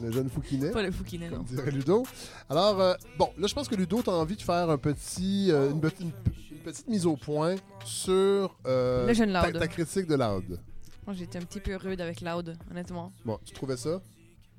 [0.01, 0.71] Le jeune Fouquinet.
[0.71, 1.43] Pas le Foukinet, non.
[1.43, 2.03] dirait Ludo.
[2.49, 5.47] Alors, euh, bon, là, je pense que Ludo, tu as envie de faire un petit,
[5.51, 9.59] euh, une, petite- une petite mise au point sur euh, Le jeune ta, Loud.
[9.59, 10.59] ta critique de Loud.
[11.07, 13.11] Moi, j'étais un petit peu rude avec Loud, honnêtement.
[13.25, 14.01] Bon, tu trouvais ça?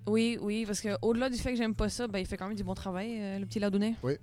[0.09, 2.49] Oui, oui, parce que au-delà du fait que j'aime pas ça, ben, il fait quand
[2.49, 3.95] même du bon travail, euh, le petit Loudounet.
[4.03, 4.15] Oui.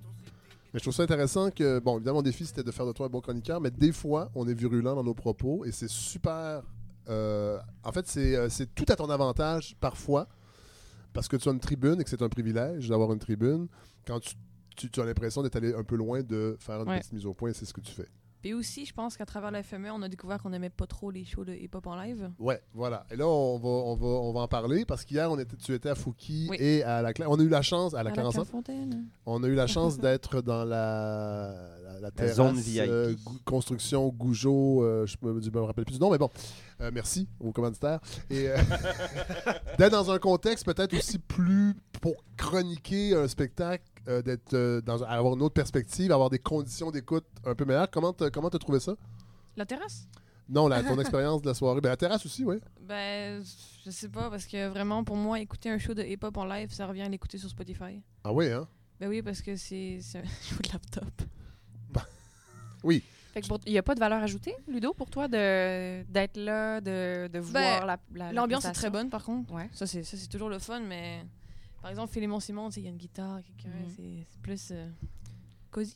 [0.76, 3.06] Mais je trouve ça intéressant que, bon, évidemment, mon défi, c'était de faire de toi
[3.06, 6.64] un bon chroniqueur, mais des fois, on est virulent dans nos propos et c'est super.
[7.08, 10.28] euh, en fait, c'est euh, c'est tout à ton avantage parfois
[11.14, 13.68] parce que tu as une tribune et que c'est un privilège d'avoir une tribune.
[14.06, 14.36] Quand tu,
[14.76, 17.00] tu- tu as l'impression d'être allé un peu loin de faire une Ouais.
[17.00, 18.10] petite mise au point, c'est ce que tu fais.
[18.46, 21.10] Puis aussi, je pense qu'à travers la FME, on a découvert qu'on aimait pas trop
[21.10, 22.30] les shows de hip-hop en live.
[22.38, 23.08] Ouais, voilà.
[23.10, 25.74] Et là, on va, on va, on va en parler parce qu'hier, on était, tu
[25.74, 26.58] étais à Fouki Oui.
[26.60, 29.08] et à la On a eu la chance, à la À Clarençon, Clairefontaine.
[29.26, 32.84] on a eu la chance d'être dans la, la, la terrasse, zone VIP.
[32.88, 36.30] euh, construction Gougeot, euh, je me, je me rappelle plus du nom, mais bon,
[36.82, 38.00] euh, merci aux commanditaires.
[38.30, 38.58] Et euh,
[39.80, 45.02] d'être dans un contexte peut-être aussi plus pour chroniquer un spectacle, euh, d'être euh, dans
[45.04, 47.90] avoir une autre perspective, avoir des conditions d'écoute un peu meilleures.
[47.90, 48.96] Comment t'as- comment t'as trouvé ça?
[49.58, 50.08] La terrasse?
[50.48, 51.82] Non, la, ton expérience de la soirée.
[51.82, 52.58] Ben, la terrasse aussi, oui.
[52.82, 53.44] Ben,
[53.86, 56.72] je sais pas, parce que vraiment, pour moi, écouter un show de hip-hop en live,
[56.72, 58.02] ça revient à l'écouter sur Spotify.
[58.24, 58.68] Ah oui, hein?
[59.00, 61.04] Ben oui, parce que c'est c'est un show de laptop.
[62.84, 63.04] Oui.
[63.34, 66.38] Fait que pour- il n'y a pas de valeur ajoutée, Ludo, pour toi, de- d'être
[66.38, 68.74] là, de, de voir la, la- la L'ambiance est prestation?
[68.74, 69.52] très bonne, par contre.
[69.54, 69.70] Ouais.
[69.74, 71.26] Ça, c'est ça, c'est toujours le fun, mais
[71.86, 73.90] par exemple, Philémon Simon, tu sais, il y a une guitare, quelqu'un, Mhm.
[73.96, 74.88] c'est c'est plus euh,
[75.70, 75.96] cosy.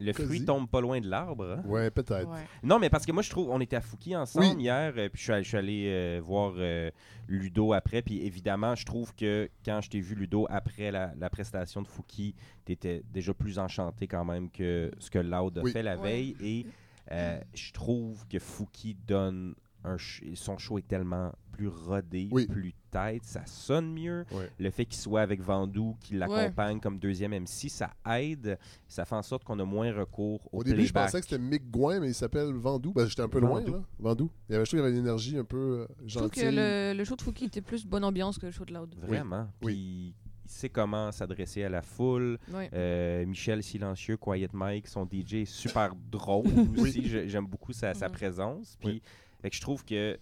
[0.00, 0.26] Le Cosy.
[0.26, 1.58] fruit tombe pas loin de l'arbre.
[1.58, 1.62] hein?
[1.64, 2.28] Ouais, peut-être.
[2.28, 2.44] Ouais.
[2.64, 4.62] Non, mais parce que moi, je trouve, on était à Fouki ensemble Oui.
[4.64, 6.90] hier, euh, puis je suis allé, je suis allé, euh, voir euh,
[7.28, 11.30] Ludo après, puis évidemment, je trouve que quand je t'ai vu Ludo après la, la
[11.30, 15.70] prestation de Fouki, t'étais déjà plus enchanté quand même que ce que Loud a Oui.
[15.70, 16.02] fait la Ouais.
[16.02, 16.66] veille, et
[17.12, 22.46] euh, je trouve que Fouki donne un ch- son show est tellement plus rodé, Oui.
[22.46, 24.24] plus tête, ça sonne mieux.
[24.58, 29.14] Le fait qu'il soit avec Vandou, qui l'accompagne comme deuxième MC, ça aide, ça fait
[29.16, 31.98] en sorte qu'on a moins recours au, Au début, je pensais que c'était Mick Gouin,
[32.00, 32.92] mais il s'appelle Vandou.
[32.92, 33.72] Ben, J'étais un peu loin, Vandou.
[33.72, 33.82] là.
[33.98, 34.30] Vandou.
[34.48, 36.28] Il y avait, je trouve qu'il y avait une énergie un peu euh, Je trouve
[36.28, 36.42] gentille.
[36.44, 36.48] que
[36.92, 38.94] le, le show de Fouki était plus bonne ambiance que le show de Loud.
[38.96, 39.48] Vraiment.
[39.62, 39.72] Oui.
[39.74, 40.14] Puis
[40.46, 42.38] il sait comment s'adresser à la foule.
[42.72, 46.46] Euh, Michel Silencieux, Quiet Mike, son DJ est super drôle
[46.78, 47.02] aussi.
[47.28, 48.76] J'aime beaucoup sa, sa présence.
[48.80, 49.02] Puis Oui.
[49.40, 50.18] Fait que je trouve que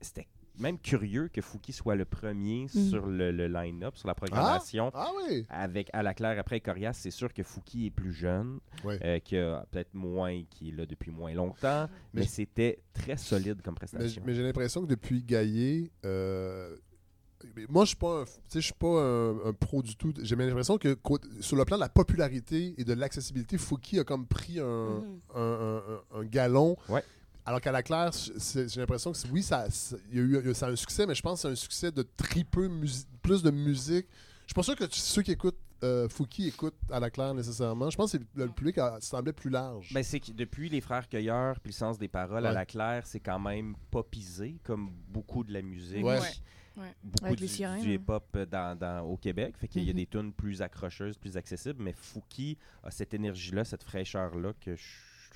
[0.00, 0.26] c'était
[0.58, 2.88] même curieux que Fouki soit le premier Mm.
[2.90, 4.90] sur le, le line-up, sur la programmation.
[4.92, 5.46] Ah oui.
[5.50, 9.36] Avec à la claire après Corias, c'est sûr que Fouki est plus jeune, euh, qui
[9.38, 13.76] a peut-être moins, qui est là depuis moins longtemps, mais, Mais- c'était très solide comme
[13.76, 14.20] prestation.
[14.26, 16.76] mais j'ai l'impression que depuis Gaillé, euh,
[17.68, 20.12] moi je suis pas, un, je suis pas un, un pro du tout.
[20.20, 20.96] J'ai l'impression que
[21.40, 25.20] sur le plan de la popularité et de l'accessibilité, Fouki a comme pris un, Mhm.
[25.36, 26.76] un, galon.
[26.88, 27.04] Ouais.
[27.48, 30.66] Alors qu'à la claire, j'ai l'impression que oui, ça, ça- il y a eu, ça
[30.66, 33.42] a un succès, mais je pense que c'est un succès de très peu musi- plus
[33.42, 34.06] de musique.
[34.42, 37.88] Je suis pas sûr que ceux qui écoutent euh, Fouki écoutent à la claire nécessairement.
[37.88, 39.92] Je pense que c'est- le public a- semblait plus large.
[39.94, 43.06] Ben, c'est que depuis les frères Cueilleurs, puis le sens des paroles à la claire,
[43.06, 46.04] c'est quand même popisé, comme beaucoup de la musique.
[46.04, 46.18] Ouais.
[46.18, 46.26] Ouais.
[46.82, 46.94] Ouais.
[47.02, 47.92] Beaucoup Avec du, les sirènes, du hein.
[47.94, 49.54] hip-hop dans, dans- au Québec.
[49.56, 49.96] Fait qu'il y a Mhm.
[49.96, 54.82] des tunes plus accrocheuses, plus accessibles, mais Fouki a cette énergie-là, cette fraîcheur-là que je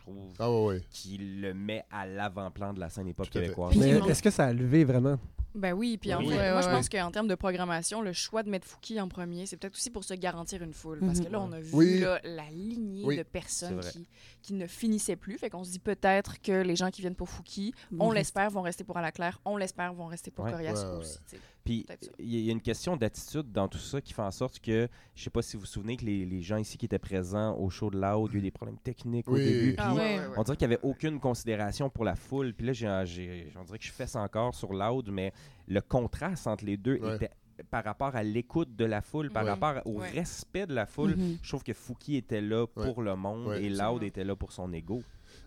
[0.03, 0.83] trouve Ah ouais, ouais.
[0.91, 3.29] qui le met à l'avant-plan de la scène fait.
[3.31, 3.75] québécoise.
[3.77, 5.19] Mais est-ce que ça a levé vraiment?
[5.55, 6.31] Ben oui, puis en Oui.
[6.31, 9.45] fait, moi je pense qu'en termes de programmation, le choix de mettre Fouki en premier,
[9.45, 11.01] c'est peut-être aussi pour se garantir une foule.
[11.01, 11.99] Parce que là, on a vu Oui.
[12.01, 13.19] là, la lignée Oui.
[13.19, 14.09] de personnes qui,
[14.41, 15.37] qui ne finissaient plus.
[15.37, 18.51] Fait qu'on se dit peut-être que les gens qui viennent pour Fouki, on reste- l'espère,
[18.51, 20.53] vont rester pour à la claire, on l'espère, vont rester pour Ouais.
[20.53, 20.97] Corias Ouais, ouais.
[21.01, 21.19] aussi.
[21.65, 21.87] Puis
[22.19, 25.23] il y a- une question d'attitude dans tout ça qui fait en sorte que, je
[25.23, 27.71] sais pas si vous vous souvenez que les, les gens ici qui étaient présents au
[27.71, 29.45] show de Loud, il y a eu des problèmes techniques au Oui.
[29.45, 29.75] début.
[29.79, 30.35] Ah puis ouais, ouais, ouais.
[30.37, 32.53] On dirait qu'il n'y avait aucune considération pour la foule.
[32.55, 35.33] Puis là, j'ai, j'ai- on dirait que je ça encore sur Loud, mais
[35.69, 37.17] le contraste entre les deux Ouais.
[37.17, 37.31] était
[37.71, 40.09] par rapport à l'écoute de la foule, par rapport au Ouais.
[40.11, 41.15] respect de la foule.
[41.17, 41.39] Mhm.
[41.43, 42.85] Je trouve que Fouki était là Ouais.
[42.93, 43.63] pour le monde Ouais.
[43.65, 45.03] et Loud était là pour son ego.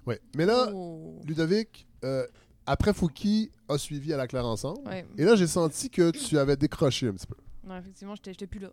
[0.06, 0.22] Ouais.
[0.38, 1.20] Mais là, Oh.
[1.26, 2.26] Ludovic, euh,
[2.66, 4.88] après Fouki, a suivi à la claire ensemble.
[4.88, 5.06] Ouais.
[5.18, 7.36] Et là, j'ai senti que tu avais décroché un petit peu.
[7.68, 8.70] Non, effectivement, j'étais plus là.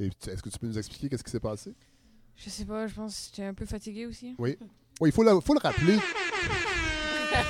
[0.00, 1.74] Est-ce que tu peux nous expliquer qu'est-ce qui s'est passé?
[2.36, 4.34] Je sais pas, je pense que j'étais un peu fatiguée aussi.
[4.38, 4.56] Oui.
[5.00, 5.96] Oui, il faut, la- faut le rappeler.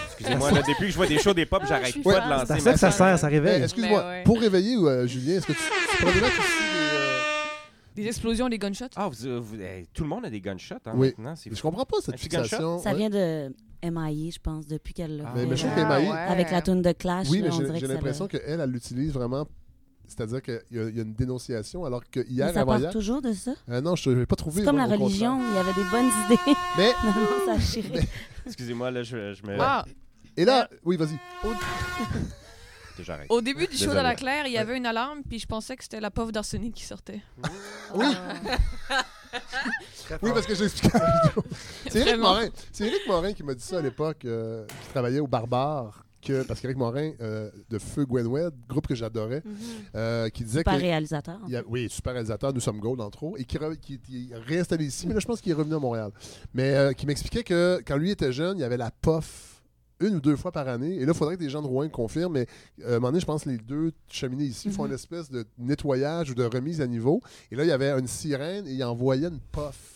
[0.09, 2.55] Excusez-moi, là, depuis que je vois des shows des pop, Je j'arrête pas de lancer
[2.55, 3.63] C'est ça que ça sert, ça Eh, réveille.
[3.63, 4.25] Excuse-moi, Mais ouais.
[4.25, 7.19] pour réveiller euh, Julien, est-ce que tu, tu ici les, euh,
[7.95, 8.87] Des explosions, des gunshots?
[8.97, 11.15] Ah, vous- vous- eh, tout le monde a des gunshots hein, Oui.
[11.19, 11.35] maintenant.
[11.51, 12.79] Je comprends pas cette fixation.
[12.81, 12.97] Ça Ouais.
[12.97, 15.85] vient de MIA, je pense, depuis qu'elle l'a Ah, Mais, fait, mais je trouve là.
[16.01, 16.17] qu'Emmaï- ouais.
[16.33, 19.47] Avec la tune de Clash, Oui, là, mais j'ai que l'impression qu'elle, elle l'utilise vraiment.
[20.07, 22.91] C'est-à-dire qu'il y, y a une dénonciation, alors que Mais hier, ça part avant-hier.
[22.93, 23.53] toujours de ça.
[23.69, 24.61] Euh, non, je n'ai pas trouvé.
[24.61, 25.01] C'est comme la contraire.
[25.07, 26.41] religion, il y avait des bonnes idées.
[26.79, 27.91] Mais, non, non, ça a chiré.
[27.95, 28.09] Mais-
[28.47, 29.57] Excusez-moi, là, je, je me.
[29.61, 29.85] Ah,
[30.37, 31.19] et là, oui, vas-y.
[33.29, 35.77] Au début du show de la Claire, il y avait une alarme, puis je pensais
[35.77, 37.21] que c'était la pauvre d'arsenic qui sortait.
[37.95, 38.07] Oui.
[40.23, 41.43] Oui, parce que j'ai expliqué à la vidéo.
[41.91, 42.17] C'est Éric.
[42.21, 42.49] Morin.
[42.73, 46.05] C'est Éric Morin qui m'a dit ça à l'époque, euh, qui travaillait au Barbare.
[46.21, 49.41] Que, parce qu'Éric Morin, euh, de Feu Gwenwed, groupe que j'adorais,
[49.95, 50.71] euh, qui disait que.
[50.71, 51.39] réalisateur.
[51.47, 54.01] il y a- oui, super réalisateur, nous sommes Gold, entre autres, et qui, re- qui,
[54.01, 56.11] qui est réinstallé ici, mais là, je pense qu'il est revenu à Montréal.
[56.55, 59.58] Mais euh, qui m'expliquait que quand lui était jeune, il y avait la POF
[60.01, 60.97] une ou deux fois par année.
[60.97, 62.47] Et là, il faudrait que des gens de Rouen confirment, mais
[62.85, 64.89] euh, à un moment donné, je pense que les deux cheminées ici font Mhm.
[64.91, 67.21] une espèce de nettoyage ou de remise à niveau.
[67.51, 69.95] Et là, il y avait une sirène et il envoyait une POF.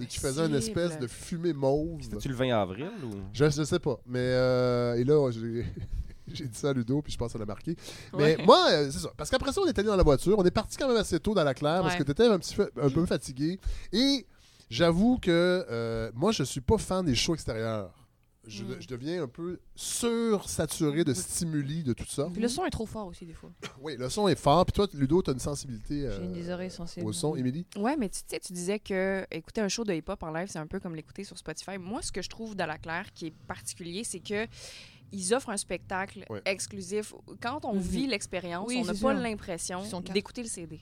[0.00, 2.00] Et qui faisait une espèce de fumée mauve.
[2.02, 3.10] C'était-tu le 20 avril ou?
[3.32, 3.98] Je ne sais pas.
[4.06, 5.66] Mais euh, et là, j'ai
[6.32, 7.74] j'ai dit ça à Ludo, puis je pense que ça l'a marqué.
[8.16, 8.44] Mais Ouais.
[8.46, 9.10] moi, euh, c'est ça.
[9.16, 10.38] Parce qu'après ça, on est allé dans la voiture.
[10.38, 12.38] On est parti quand même assez tôt dans la claire parce que tu étais un,
[12.38, 13.58] petit peu, un peu fatigué.
[13.92, 14.24] Et
[14.70, 15.30] j'avoue que
[15.68, 17.90] euh, moi, je suis pas fan des shows extérieurs.
[18.48, 18.76] Je, Mm.
[18.80, 22.28] je deviens un peu sursaturé de stimuli de tout ça.
[22.32, 23.50] Puis le son est trop fort aussi, des fois.
[23.80, 24.64] Oui, le son est fort.
[24.66, 27.06] Puis toi, Ludo, tu as une sensibilité euh, J'ai une des oreilles sensibles.
[27.06, 27.36] au son.
[27.36, 27.66] Émilie?
[27.76, 30.58] Ouais, mais tu sais, tu disais que écouter un show de hip-hop en live, c'est
[30.58, 31.78] un peu comme l'écouter sur Spotify.
[31.78, 34.46] Moi, ce que je trouve dans la Claire qui est particulier, c'est que
[35.12, 36.42] ils offrent un spectacle Ouais.
[36.44, 37.14] exclusif.
[37.40, 37.80] Quand on Mhm.
[37.80, 39.80] vit l'expérience, Oui, on n'a pas l'impression
[40.12, 40.80] d'écouter le CD.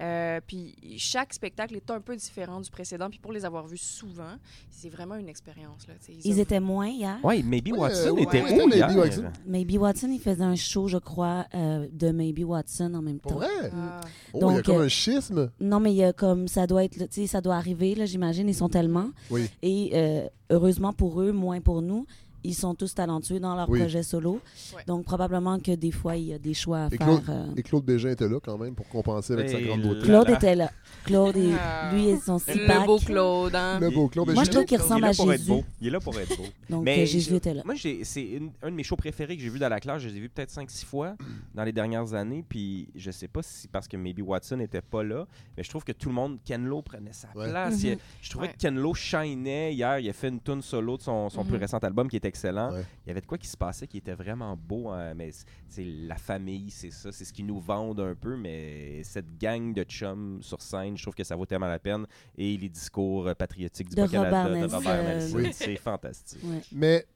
[0.00, 3.08] Euh, puis chaque spectacle est un peu différent du précédent.
[3.10, 4.36] Puis pour les avoir vus souvent,
[4.70, 5.86] c'est vraiment une expérience.
[5.88, 5.94] Là.
[6.08, 7.18] Ils offrent- étaient moins hier.
[7.24, 8.96] Ouais, Maybe Ouais, Watson ouais, était ouais, où Maybe hier?
[8.96, 9.24] Watson.
[9.46, 13.32] Maybe Watson, il faisait un show, je crois, euh, de Maybe Watson en même Pour
[13.32, 13.38] temps.
[13.38, 13.70] vrai?
[13.72, 14.00] Ah.
[14.32, 15.50] Oh, il y a Donc, comme euh, un schisme.
[15.60, 17.94] Non, mais il y a comme ça doit être, là, tu sais, ça doit arriver,
[17.94, 19.10] là, j'imagine, ils sont tellement.
[19.30, 19.48] Oui.
[19.62, 22.06] Et euh, heureusement pour eux, moins pour nous,
[22.44, 23.80] ils sont tous talentueux dans leur Oui.
[23.80, 24.40] projet solo.
[24.76, 24.82] Ouais.
[24.86, 27.06] Donc probablement que des fois, il y a des choix à Et faire.
[27.06, 27.46] Claude, euh.
[27.56, 30.02] et Claude Bégin était là quand même pour compenser avec sa grande beauté.
[30.02, 30.36] Claude là.
[30.36, 30.70] était là.
[31.04, 31.90] Claude, et, Ah.
[31.92, 33.78] lui et son six Le beau Claude, hein?
[33.80, 34.28] Le beau Claude.
[34.28, 35.50] Il- Moi, je trouve qu'il Il est ressemble là à pour être Jésus.
[35.50, 35.64] beau.
[35.80, 36.44] Il est là pour être beau.
[36.70, 37.62] Donc Mais euh, Jésus je- était là.
[37.64, 40.02] Moi, c'est une- un de mes shows préférés que j'ai vu dans la classe.
[40.02, 41.16] Je les ai vus peut-être 5-6 fois
[41.54, 42.44] dans les dernières années.
[42.48, 45.26] Puis je sais pas si parce que Maybe Watson n'était pas là,
[45.56, 47.48] mais je trouve que tout le monde, Ken Lo prenait sa Ouais.
[47.50, 47.82] place.
[47.82, 47.90] Mhm.
[47.90, 48.52] Il- je trouvais Ouais.
[48.52, 49.98] que Ken Lo shinait hier.
[49.98, 51.60] Il a fait une tune solo de son, son plus Mhm.
[51.60, 52.72] récent album qui est excellent.
[52.72, 52.84] Ouais.
[53.04, 54.88] Il y avait de quoi qui se passait qui était vraiment beau.
[54.90, 55.30] hein, mais
[55.68, 57.12] c'est la famille, c'est ça.
[57.12, 58.36] C'est ce qui nous vendent un peu.
[58.36, 62.06] Mais cette gang de chums sur scène, je trouve que ça vaut tellement la peine.
[62.36, 64.80] Et les discours euh, patriotiques du De Robert de Robert Nelson.
[64.80, 65.48] Nelson, Oui.
[65.52, 66.40] c'est fantastique.
[66.44, 66.60] Ouais.
[66.72, 67.06] Mais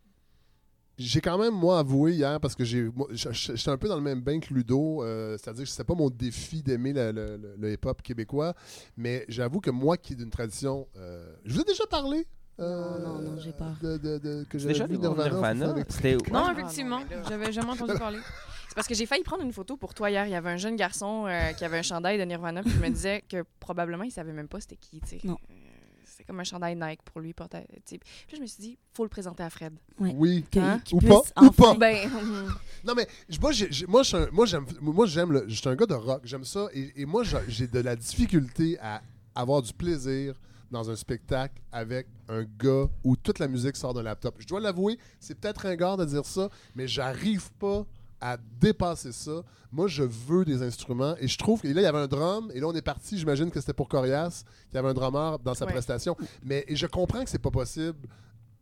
[0.97, 4.21] j'ai quand même, moi, avoué hier, parce que j'ai, j'étais un peu dans le même
[4.21, 7.73] bain que Ludo, euh, c'est-à-dire que c'était pas mon défi d'aimer le, le- le- le
[7.73, 8.53] hip-hop québécois,
[8.97, 10.89] mais j'avoue que moi qui est d'une tradition.
[10.97, 12.27] euh, je vous ai déjà parlé
[12.61, 13.75] euh, Non, non, non, j'ai peur.
[13.83, 15.31] De, de- de- que C'est j'avais déjà vu le Nirvana.
[15.31, 15.71] Nirvana.
[15.71, 17.01] avec- Non, effectivement.
[17.09, 18.19] mais J'avais jamais entendu parler.
[18.69, 20.27] C'est parce que j'ai failli prendre une photo pour toi hier.
[20.27, 22.79] Il y avait un jeune garçon euh, qui avait un chandail de Nirvana, puis je
[22.81, 25.21] me disais que probablement il savait même pas c'était qui, tu sais.
[25.25, 25.39] Non.
[25.51, 25.55] Euh,
[26.05, 27.33] C'est comme un chandail Nike pour lui.
[27.85, 27.99] sais.
[27.99, 27.99] Puis
[28.33, 29.73] là, je me suis dit, faut le présenter à Fred.
[30.01, 30.13] Ouais.
[30.17, 30.45] Oui.
[30.57, 30.81] Hein?
[30.93, 31.75] Ou pas, ou pas.
[31.77, 32.09] Ben,
[32.85, 33.53] Non, mais j- moi,
[34.45, 35.45] j'aime, moi, j'aime le.
[35.49, 36.67] Je suis un gars de rock, j'aime ça.
[36.75, 39.01] Et, et moi, j'ai de la difficulté à
[39.35, 40.35] avoir du plaisir
[40.71, 44.35] dans un spectacle avec un gars où toute la musique sort d'un laptop.
[44.39, 47.85] Je dois l'avouer, c'est peut-être ringard de dire ça, mais j'arrive pas
[48.21, 49.43] à dépasser ça.
[49.71, 52.51] Moi, je veux des instruments et je trouve que là, il y avait un drum
[52.53, 53.17] et là, on est parti.
[53.17, 55.73] J'imagine que c'était pour Corias, qu'il y avait un drummer dans sa Ouais.
[55.73, 56.17] prestation.
[56.43, 57.99] Mais et je comprends que c'est pas possible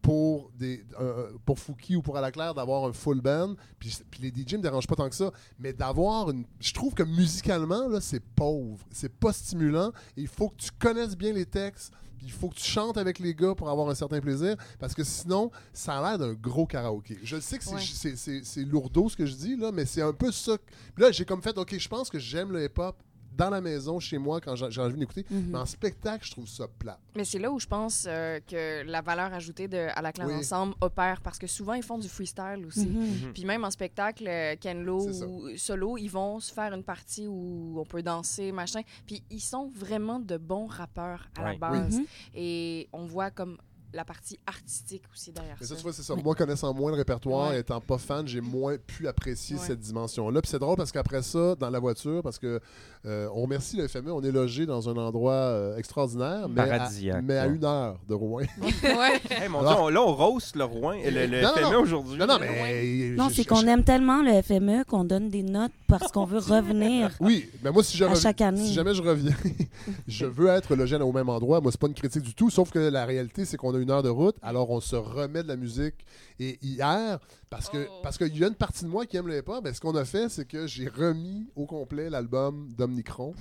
[0.07, 3.57] pour des euh, pour Fouki ou pour Alaclaire d'avoir un full band.
[3.81, 5.33] Puis, puis les DJ me dérangent pas tant que ça.
[5.59, 8.87] Mais d'avoir une je trouve que musicalement là c'est pauvre.
[8.93, 9.89] C'est pas stimulant.
[10.17, 11.93] Et il faut que tu connaisses bien les textes.
[12.19, 14.55] Puis il faut que tu chantes avec les gars pour avoir un certain plaisir.
[14.79, 17.19] Parce que sinon ça a l'air d'un gros karaoké.
[17.25, 18.65] Je sais que c'est Ouais.
[18.65, 20.57] lourdeau ce que je dis là mais c'est un peu ça.
[20.95, 23.03] Puis là j'ai comme fait ok je pense que j'aime le hip hop
[23.37, 25.49] dans la maison chez moi quand j'ai envie d'écouter Mhm.
[25.51, 28.83] mais en spectacle je trouve ça plat mais c'est là où je pense euh, que
[28.85, 30.35] la valeur ajoutée de À la classe Oui.
[30.35, 32.87] ensemble opère parce que souvent ils font du freestyle aussi.
[32.87, 33.33] Mhm.
[33.33, 35.27] Puis même en spectacle, euh, Ken Lo C'est ça.
[35.27, 38.83] ou solo, ils vont se faire une partie où on peut danser, machin.
[39.07, 41.99] Puis ils sont vraiment de bons rappeurs à la base.
[41.99, 42.05] Mhm.
[42.35, 43.57] Et on voit comme
[43.93, 45.77] la partie artistique aussi derrière Mais ça, ça.
[45.77, 46.15] tu vois, c'est ça.
[46.15, 47.61] Moi, connaissant moins le répertoire, Ouais.
[47.61, 49.63] étant pas fan, j'ai moins pu apprécier Ouais.
[49.67, 50.41] cette dimension-là.
[50.43, 52.61] Puis c'est drôle parce qu'après ça, dans la voiture, parce que
[53.07, 56.67] euh, on remercie le FME, on est logé dans un endroit euh, extraordinaire, mais à,
[56.67, 58.43] Paradisiaque, mais à une heure de Rouen.
[58.61, 59.21] ouais.
[59.31, 61.81] Hey, mon Alors- Dieu, on- là, on roast le Rouen, le, le Non, FME non.
[61.81, 62.19] aujourd'hui.
[62.19, 63.11] non, non, mais.
[63.17, 67.13] Non, c'est qu'on aime tellement le FME qu'on donne des notes parce qu'on veut revenir.
[67.21, 68.67] Oui, mais moi, si, je À reviens- chaque année.
[68.67, 69.33] si jamais je reviens,
[70.09, 71.61] je veux être logé au même endroit.
[71.61, 73.91] Moi, c'est pas une critique du tout, sauf que la réalité, c'est qu'on a une
[73.91, 75.95] heure de route, alors on se remet de la musique.
[76.41, 77.19] Et hier,
[77.51, 78.01] parce que Oh.
[78.03, 79.95] parce qu'il y a une partie de moi qui aime le hip-hop, ben, ce qu'on
[79.97, 83.35] a fait, c'est que j'ai remis au complet l'album d'Omnicron.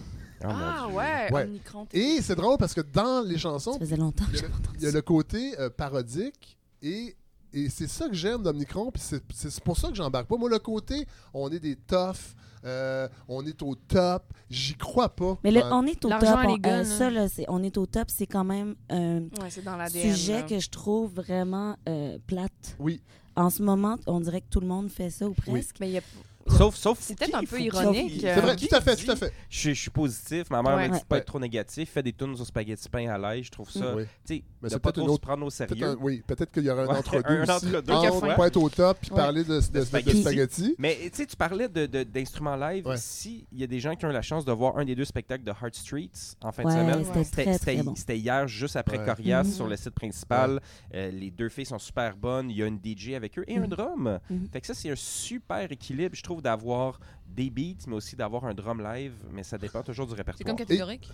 [0.44, 1.44] Oh, Ah ouais, Ouais.
[1.46, 1.88] Omnicron.
[1.94, 4.44] Et c'est drôle parce que dans les chansons, Ça faisait longtemps que il y a
[4.44, 4.96] le, pas entendu il y a ça.
[4.98, 7.16] le côté euh, parodique et,
[7.54, 8.92] et c'est ça que j'aime d'Omnicron.
[8.92, 10.38] Puis c'est, c'est pour ça que j'embarque pas.
[10.38, 15.38] Moi, le côté, on est des toughs, euh, on est au top, j'y crois pas.
[15.44, 16.20] Mais le, Dans- on est au top.
[16.24, 19.50] On- guns, euh, ça, là, c'est- on est au top, c'est quand même un Ouais,
[19.50, 20.14] c'est dans l'ADN.
[20.14, 20.44] sujet là.
[20.44, 22.76] que je trouve vraiment euh, plate.
[22.80, 23.02] Oui.
[23.36, 25.76] En ce moment, on dirait que tout le monde fait ça ou presque.
[25.80, 26.02] Mais il y a-
[26.48, 29.16] Sauf, sauf C'est peut-être un peu ironique, euh, C'est vrai, tout à fait, tout à
[29.16, 29.34] fait.
[29.50, 30.50] Je, je suis positif.
[30.52, 30.90] Ma mère Ouais.
[30.90, 31.90] dit de pas être trop négatif.
[31.90, 33.44] Fait des tunes au spaghetti pain à l'ail.
[33.44, 33.96] Je trouve ça.
[33.96, 34.04] Oui.
[34.26, 35.86] Tu sais, Mais de pas trop se autre- prendre au sérieux.
[35.86, 37.52] un- oui, peut-être qu'il y aurait un Ouais, entre-deux un aussi.
[37.52, 37.92] entre-deux.
[37.94, 38.34] entre Quelquefois.
[38.36, 39.18] pas être au top puis Ouais.
[39.18, 40.76] parler de, de, de- de spaghetti.
[40.78, 42.86] Mais tu sais, tu parlais de- de- d'instruments live.
[42.86, 42.98] Ouais.
[42.98, 44.96] Si il y a des gens qui ont eu la chance de voir un des
[44.96, 49.04] deux spectacles de Heart Streets en fin Ouais, de semaine, c'était hier, juste après.
[49.04, 49.52] Corias, Mhm.
[49.52, 50.62] sur le site principal.
[50.94, 52.50] Euh, les deux filles sont super bonnes.
[52.50, 53.68] Il y a une DJ avec eux et un Mhm.
[53.68, 54.20] drum.
[54.30, 54.48] Mhm.
[54.54, 58.46] Fait que ça, c'est un super équilibre, je trouve, d'avoir des beats, mais aussi d'avoir
[58.46, 59.14] un drum live.
[59.32, 60.48] Mais ça dépend toujours du C'est répertoire.
[60.48, 61.10] comme catégorique?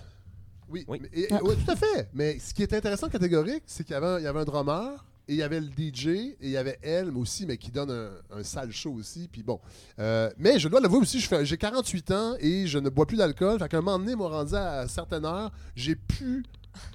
[0.70, 1.00] Oui, Oui.
[1.02, 1.44] mais- et- Ah.
[1.44, 2.10] ouais, tout à fait.
[2.14, 5.04] Mais ce qui est intéressant catégorique, c'est qu'il y avait, il y avait un drummer
[5.28, 7.92] et il y avait le DJ et il y avait elle aussi, mais qui donne
[7.92, 9.28] un, un sale show aussi.
[9.32, 9.60] Puis bon.
[10.00, 13.06] Euh, mais je dois l'avouer aussi, je fais- j'ai 48 ans et je ne bois
[13.06, 13.60] plus d'alcool.
[13.60, 16.44] Fait qu'à un moment donné, moi, rendu à certaines heures, j'ai plus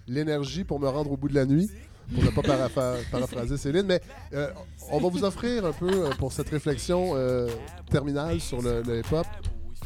[0.07, 1.71] l'énergie pour me rendre au bout de la nuit.
[2.15, 4.01] Pour ne pas paraphra- paraphraser Céline, mais
[4.33, 4.49] euh,
[4.91, 7.49] on va vous offrir un peu euh, pour cette réflexion euh,
[7.91, 9.27] terminale sur le hip-hop,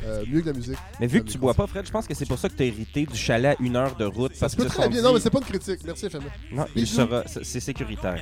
[0.05, 0.77] euh, mieux que la musique.
[0.99, 2.63] Mais vu que tu bois pas, Fred, je pense que c'est pour ça que tu
[2.63, 4.33] as hérité du chalet à une heure de route.
[4.35, 4.99] Ça parce se peut que très bien.
[4.99, 5.81] dit- Non, mais c'est pas une critique.
[5.85, 6.23] Merci, FME.
[6.53, 8.21] Non, il sera, c'est sécuritaire.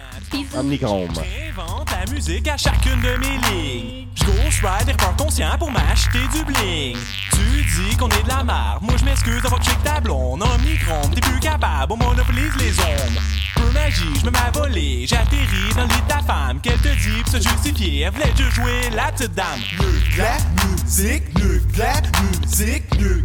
[0.57, 1.09] Omnichrome.
[1.15, 4.09] J'invente la musique à chacune de mes lignes.
[4.15, 6.97] J'gauche ride et conscient pour m'acheter du bling.
[7.33, 10.43] Tu dis qu'on est de la marre, moi je m'excuse d'avoir check ta blonde.
[10.43, 13.19] Omnicron, t'es plus capable, on monopolise les ondes.
[13.57, 16.61] Peu magie, je me mets à voler, j'atterris dans le lit de ta femme.
[16.61, 19.61] Qu'elle te dit pour se justifier, elle voulait juste jouer la petite dame.
[19.77, 20.37] Que la
[20.67, 23.25] musique, mieux musique, mieux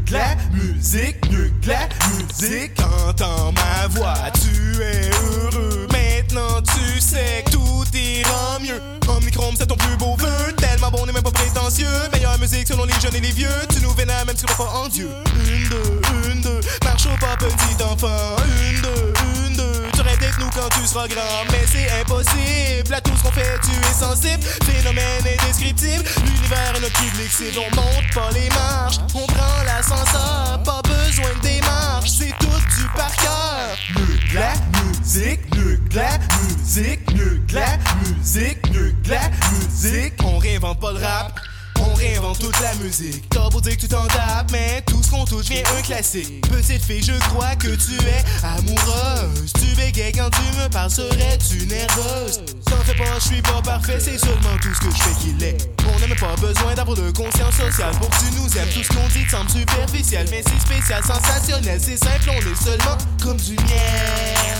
[0.54, 2.74] musique, mieux musique.
[2.76, 5.88] T'entends ma voix, tu es heureux.
[5.91, 8.82] Maintenant tu sais que tout ira mieux.
[9.08, 10.54] Omnichrome, c'est ton plus beau vœu.
[10.58, 11.88] Tellement bon, n'est même pas prétentieux.
[12.12, 13.49] Meilleure musique selon les jeunes et les vieux.
[13.74, 15.10] Tu nous vénères même si on pas en Dieu.
[15.47, 16.01] Une, deux,
[16.32, 16.60] une, deux.
[16.84, 18.36] Marche au pas, petit enfant.
[18.70, 19.14] Une, deux,
[19.47, 19.84] une, deux.
[19.93, 21.45] Tu rêves d'être nous quand tu seras grand.
[21.51, 23.01] Mais c'est impossible.
[23.24, 24.43] Qu'on fait, tu es sensible.
[24.65, 26.03] Phénomène indescriptible.
[26.26, 28.97] L'univers est notre public, c'est on monte pas les marches.
[29.15, 32.09] On prend l'ascenseur, pas besoin de démarche.
[32.09, 33.78] C'est tout du par cœur.
[33.95, 34.53] Mieux que la
[34.84, 40.13] musique, mieux que la musique, mieux que la musique, mieux que la musique.
[40.24, 41.39] On réinvente pas le rap.
[41.86, 43.27] On réinvente toute la musique.
[43.29, 46.41] T'as beau dire que tu t'en tapes, mais tout ce qu'on touche vient un classique.
[46.49, 49.51] Petite fille, je crois que tu es amoureuse.
[49.53, 52.41] Tu bégayes quand tu me parles, serais-tu nerveuse?
[52.65, 55.43] T'en fais pas, je suis pas parfait, c'est seulement tout ce que je fais qu'il
[55.43, 55.69] est.
[55.93, 58.69] On n'a même pas besoin d'avoir de conscience sociale pour que tu nous aimes.
[58.73, 61.79] Tout ce qu'on dit semble superficiel, mais c'est spécial, sensationnel.
[61.81, 64.57] C'est simple, on est seulement comme du miel.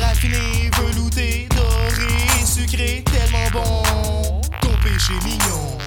[0.00, 4.43] Raffiné, velouté, doré, sucré, tellement bon.
[4.84, 5.78] Péché mignon.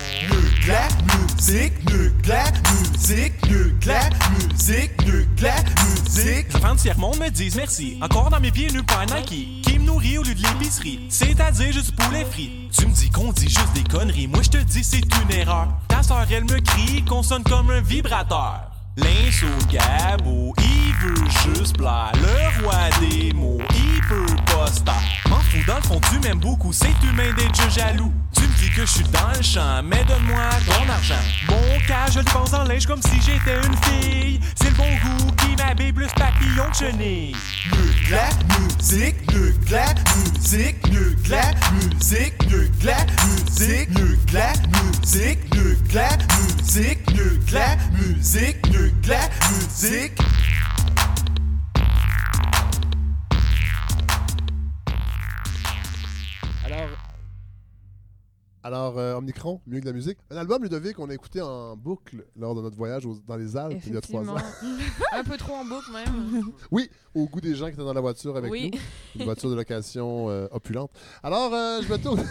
[1.37, 6.47] Musique, mieux que la musique, mieux que la musique, mieux que la musique.
[6.49, 7.99] Les enfants du tiers-monde me disent merci.
[8.01, 9.61] Encore dans mes pieds, nu pas Nike.
[9.61, 11.05] Qui me nourrit au lieu de l'épicerie.
[11.09, 12.69] C'est-à-dire juste poulet frit.
[12.75, 14.27] Tu me dis qu'on dit juste des conneries.
[14.27, 15.67] Moi, je te dis c'est une erreur.
[15.87, 18.66] Ta soeur, elle me crie qu'on sonne comme un vibrateur.
[18.97, 22.11] L'inso Gabo, il veut juste plaire.
[22.15, 24.95] Le roi des mots, il peut pas se taire.
[25.29, 26.73] M'en fous, dans le fond, tu m'aimes beaucoup.
[26.73, 28.11] C'est humain d'être jaloux.
[28.35, 31.15] Tu me dis que je suis dans le champ, mais donne-moi ton argent.
[31.47, 34.39] Mon cas, je le pense en linge comme si j'étais une fille.
[34.55, 37.35] C'est le bon goût qui m'habille plus papillon que chenille.
[38.09, 39.15] La musique,
[39.69, 40.77] la musique,
[41.29, 42.35] la musique,
[42.83, 43.97] la musique,
[44.33, 45.39] la musique,
[45.93, 50.17] la musique, mieux que la musique, mieux que la musique.
[56.65, 56.89] Alors,
[58.63, 60.17] alors euh, Omnicron, mieux que la musique.
[60.29, 63.55] Un album, Ludovic, qu'on a écouté en boucle lors de notre voyage aux- dans les
[63.55, 64.35] Alpes il y a trois ans.
[65.13, 66.43] Un peu trop en boucle, même.
[66.71, 68.71] Oui, au goût des gens qui étaient dans la voiture avec Oui.
[68.73, 69.19] nous.
[69.21, 70.91] Une voiture de location euh, opulente.
[71.23, 72.25] Alors, euh, je me tourne.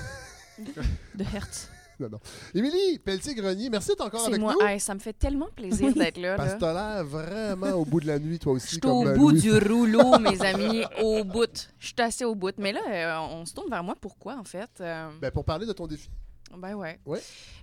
[1.15, 1.71] De Hertz.
[2.01, 2.19] non, non.
[2.55, 4.55] Émilie Pelletier-Grenier, merci d'être encore avec moi.
[4.59, 4.67] nous.
[4.67, 6.37] Hey, ça me fait tellement plaisir d'être là.
[6.37, 8.67] Parce que t'as l'air vraiment au bout de la nuit, toi aussi.
[8.77, 9.41] Je suis au bout Louis.
[9.41, 11.69] du rouleau, mes amis, au bout.
[11.79, 12.55] Je suis assez au bout.
[12.59, 13.95] Mais là, euh, on se tourne vers moi.
[14.01, 14.71] Pourquoi, en fait?
[14.81, 16.09] Euh, Ben, pour parler de ton défi.
[16.57, 16.99] ben ouais.
[17.07, 17.21] Ouais.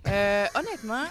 [0.08, 1.04] Euh, honnêtement,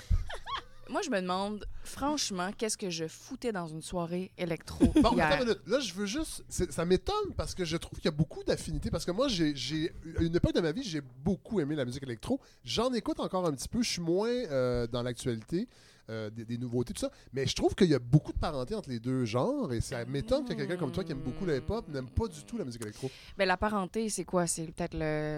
[0.89, 5.25] moi, je me demande, franchement, qu'est-ce que je foutais dans une soirée électro Bon, hier?
[5.27, 5.61] attends une minute.
[5.67, 6.43] Là, je veux juste.
[6.49, 8.89] c'est- Ça m'étonne parce que je trouve qu'il y a beaucoup d'affinités.
[8.91, 11.85] Parce que moi, j'ai, j'ai- à une époque de ma vie, j'ai beaucoup aimé la
[11.85, 12.39] musique électro.
[12.63, 13.81] J'en écoute encore un petit peu.
[13.81, 15.67] Je suis moins euh, dans l'actualité.
[16.09, 17.09] Euh, des, des nouveautés, tout ça.
[17.33, 20.03] Mais je trouve qu'il y a beaucoup de parenté entre les deux genres et ça
[20.05, 22.65] m'étonne que quelqu'un comme toi qui aime beaucoup le hip-hop n'aime pas du tout la
[22.65, 23.09] musique électro.
[23.37, 24.45] Ben, la parenté, c'est quoi?
[24.47, 24.95] C'est peut-être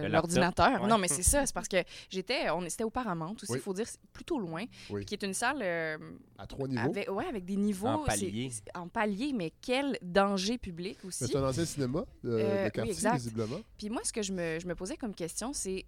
[0.09, 0.81] l'ordinateur.
[0.81, 0.87] ouais.
[0.87, 1.45] Non, mais c'est ça.
[1.45, 1.77] C'est parce que
[2.09, 3.59] j'étais, on était au Paramount aussi, il Oui.
[3.59, 5.05] faut dire, plutôt loin, Oui.
[5.05, 5.97] qui est une salle euh,
[6.37, 6.89] À trois niveaux.
[6.89, 7.87] avec, ouais, avec des niveaux.
[7.87, 8.51] En palier.
[8.73, 11.27] En palier, mais quel danger public aussi.
[11.27, 13.15] C'est un ancien cinéma de, Euh, de oui, quartier, exact.
[13.15, 13.57] visiblement.
[13.77, 15.85] Puis moi, ce que je me, je me posais comme question, c'est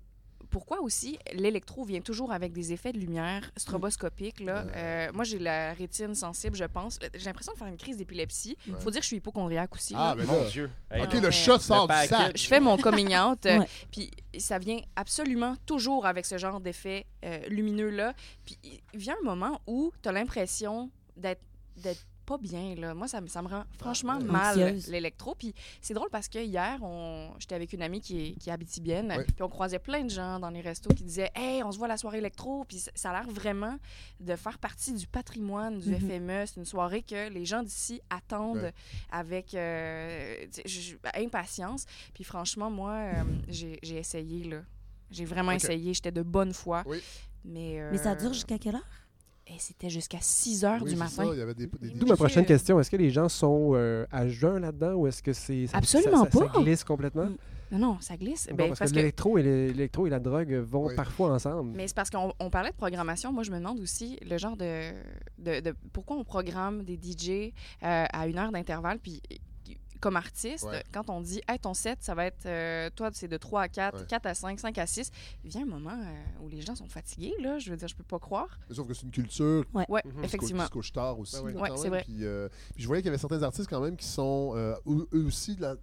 [0.49, 4.39] pourquoi aussi l'électro vient toujours avec des effets de lumière stroboscopiques.
[4.39, 4.65] Là?
[4.75, 6.99] Euh, moi, j'ai la rétine sensible, je pense.
[7.13, 8.57] J'ai l'impression de faire une crise d'épilepsie.
[8.65, 8.79] Il Ouais.
[8.79, 9.93] faut dire que je suis hypochondriaque aussi.
[9.95, 10.15] Ah, là.
[10.17, 10.49] mais Mon là.
[10.49, 10.69] Dieu.
[10.99, 12.37] Ok, non, le chat sort du sac.
[12.37, 13.67] Je fais mon coming out, euh, Ouais.
[13.91, 18.13] puis ça vient absolument toujours avec ce genre d'effet euh, lumineux-là.
[18.45, 21.41] Puis il vient un moment où tu as l'impression d'être
[21.77, 22.75] d'être pas bien.
[22.75, 22.93] Là.
[22.93, 24.23] Moi, ça, me- ça me rend franchement ouais.
[24.25, 25.33] mal, l'électro.
[25.33, 27.31] Puis c'est drôle parce que hier, on...
[27.39, 28.51] j'étais avec une amie qui est, qui
[29.17, 29.23] Ouais.
[29.25, 31.87] puis on croisait plein de gens dans les restos qui disaient «Hey, on se voit
[31.87, 33.77] à la soirée électro!» Puis ça- a l'air vraiment
[34.19, 35.99] de faire partie du patrimoine du Mhm.
[35.99, 36.45] FME.
[36.45, 38.71] C'est une soirée que les gens d'ici attendent
[39.11, 40.45] avec euh,
[41.15, 41.85] impatience.
[42.13, 44.61] Puis franchement, moi, euh, j'ai j'ai essayé, là.
[45.09, 45.93] J'ai vraiment essayé.
[45.93, 46.83] J'étais de bonne foi.
[46.85, 47.01] Oui.
[47.45, 49.06] Mais, euh, Mais ça dure jusqu'à quelle heure?
[49.49, 51.25] Et c'était jusqu'à 6 heures Oui, du c'est matin.
[51.25, 52.79] ça, il y avait des, des- D'où ma prochaine question.
[52.79, 56.25] Est-ce que les gens sont euh, à jeun là-dedans ou est-ce que c'est ça- Absolument
[56.25, 56.61] ça, ça- ça pas.
[56.61, 57.25] glisse complètement?
[57.25, 57.37] Mm.
[57.69, 58.47] Non, non, ça glisse.
[58.49, 60.95] Bon, Ben, parce, parce que, que- l'électro et, le- l'électro et la drogue vont Oui.
[60.95, 61.71] parfois ensemble.
[61.75, 63.33] Mais c'est parce qu'on on parlait de programmation.
[63.33, 64.91] Moi, je me demande aussi le genre de.
[65.37, 67.51] de, de- pourquoi on programme des DJ
[67.83, 68.99] euh, à une heure d'intervalle.
[68.99, 69.21] Puis,
[69.97, 70.83] comme artiste, Ouais.
[70.91, 72.45] quand on dit, hey, ton set, ça va être.
[72.45, 74.05] euh, toi, c'est de 3 à 4, Ouais.
[74.07, 75.11] 4 à 5, 5 à 6.
[75.43, 77.59] Il vient un moment euh, où les gens sont fatigués, là.
[77.59, 78.59] Je veux dire, je peux pas croire.
[78.71, 80.23] Sauf que c'est une culture Ouais, Mhm.
[80.23, 80.63] effectivement.
[80.63, 81.37] Qui se couche tard aussi.
[81.39, 81.53] Ouais.
[81.77, 82.03] c'est vrai.
[82.03, 84.75] Puis, euh, puis je voyais qu'il y avait certains artistes quand même qui sont euh,
[84.87, 85.75] eux aussi de la,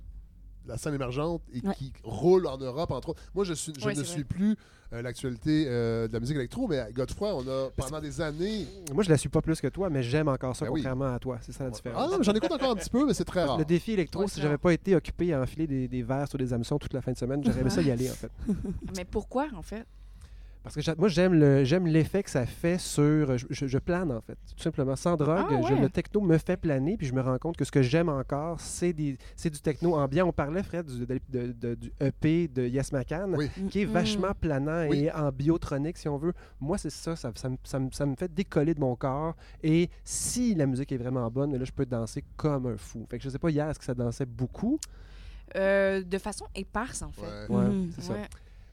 [0.66, 1.74] la scène émergente et Ouais.
[1.74, 3.22] qui roulent en Europe, entre autres.
[3.34, 4.24] Moi, je, suis, je Ouais, ne suis vrai.
[4.24, 4.56] plus
[4.92, 8.66] euh, l'actualité euh, de la musique électro, mais à Godefroy, on a pendant des années.
[8.92, 10.80] Moi, je la suis pas plus que toi, mais j'aime encore ça, Ben oui.
[10.80, 11.38] contrairement à toi.
[11.42, 12.02] C'est ça la différence.
[12.04, 13.58] Ah non, mais j'en écoute encore un petit peu, mais c'est très rare.
[13.58, 16.38] Le défi électro, Ouais, si j'avais pas été occupé à enfiler des, des verres sur
[16.38, 18.30] des hameçons toute la fin de semaine, j'aurais aimé ça y aller, en fait.
[18.96, 19.84] Mais pourquoi, en fait?
[20.64, 23.36] Parce que moi, j'aime le- j'aime l'effet que ça fait sur.
[23.36, 24.34] Je, plane, en fait.
[24.56, 24.96] Tout simplement.
[24.96, 27.64] Sans drogue, Ah, je- le techno me fait planer, puis je me rends compte que
[27.66, 30.26] ce que j'aime encore, c'est des- c'est du techno ambiant.
[30.26, 33.50] On parlait, Fred, du, de- de- de- du EP de Yes McCann, Oui.
[33.70, 33.90] qui est Mm.
[33.92, 35.00] vachement planant Oui.
[35.04, 36.32] et en biotronique, si on veut.
[36.60, 39.36] Moi, c'est ça ça, ça me- ça me- ça me fait décoller de mon corps.
[39.62, 43.06] Et si la musique est vraiment bonne, là, je peux danser comme un fou.
[43.10, 44.78] Fait que je sais pas, hier, est-ce que ça dansait beaucoup?
[45.56, 47.22] Euh, de façon éparse, en fait.
[47.50, 47.56] Ouais.
[47.58, 47.90] Ouais, Mhm.
[47.94, 48.14] c'est ça.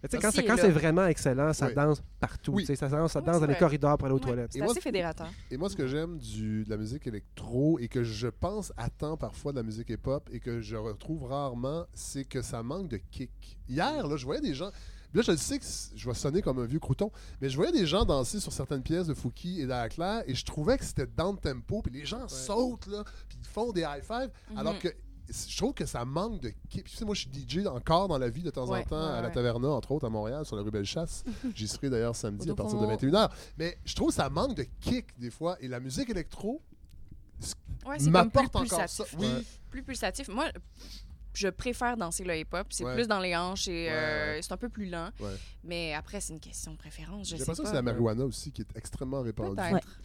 [0.09, 1.75] Sais, Ici quand c'est quand vraiment excellent, ça Oui.
[1.75, 2.53] danse partout.
[2.53, 2.65] Oui.
[2.75, 4.51] Ça danse, ça dans les corridors pour aller aux toilettes.
[4.53, 5.29] C'est Et moi, assez fédérateur.
[5.51, 9.15] Et moi, ce que j'aime du- de la musique électro et que je pense attend
[9.15, 12.97] parfois de la musique hip-hop et que je retrouve rarement, c'est que ça manque de
[12.97, 13.59] kick.
[13.69, 14.71] Hier, là, je voyais des gens.
[15.13, 17.73] Là, je le sais que je vais sonner comme un vieux crouton, mais je voyais
[17.73, 21.05] des gens danser sur certaines pièces de Fouki et d'Aclair et je trouvais que c'était
[21.05, 24.57] down tempo, puis les gens sautent, là, puis ils font des high five, Mhm.
[24.57, 24.87] alors que
[25.31, 26.85] je trouve que ça manque de kick.
[26.85, 29.17] Tu sais, moi, je suis DJ encore dans la vie de temps en temps ouais,
[29.17, 29.29] à la.
[29.29, 31.23] Taverna, entre autres, à Montréal, sur la rue Bellechasse.
[31.55, 33.11] J'y serai d'ailleurs samedi à partir de Docomo.
[33.11, 33.29] 21h.
[33.57, 35.57] Mais je trouve que ça manque de kick des fois.
[35.61, 36.61] Et la musique électro
[37.85, 39.03] Ouais, c'est comme plus m'apporte encore ça.
[39.03, 39.15] pulsatif.
[39.19, 40.27] Oui, Plus pulsatif.
[40.27, 40.45] Moi,
[41.33, 42.67] je préfère danser le hip-hop.
[42.69, 42.95] C'est Ouais.
[42.95, 45.09] plus dans les hanches et Ouais, euh, c'est un peu plus lent.
[45.19, 45.29] Ouais.
[45.63, 47.27] Mais après, c'est une question de préférence.
[47.27, 47.69] Je j'ai sais l'impression pas.
[47.69, 49.61] que c'est la marijuana aussi qui est extrêmement répandue.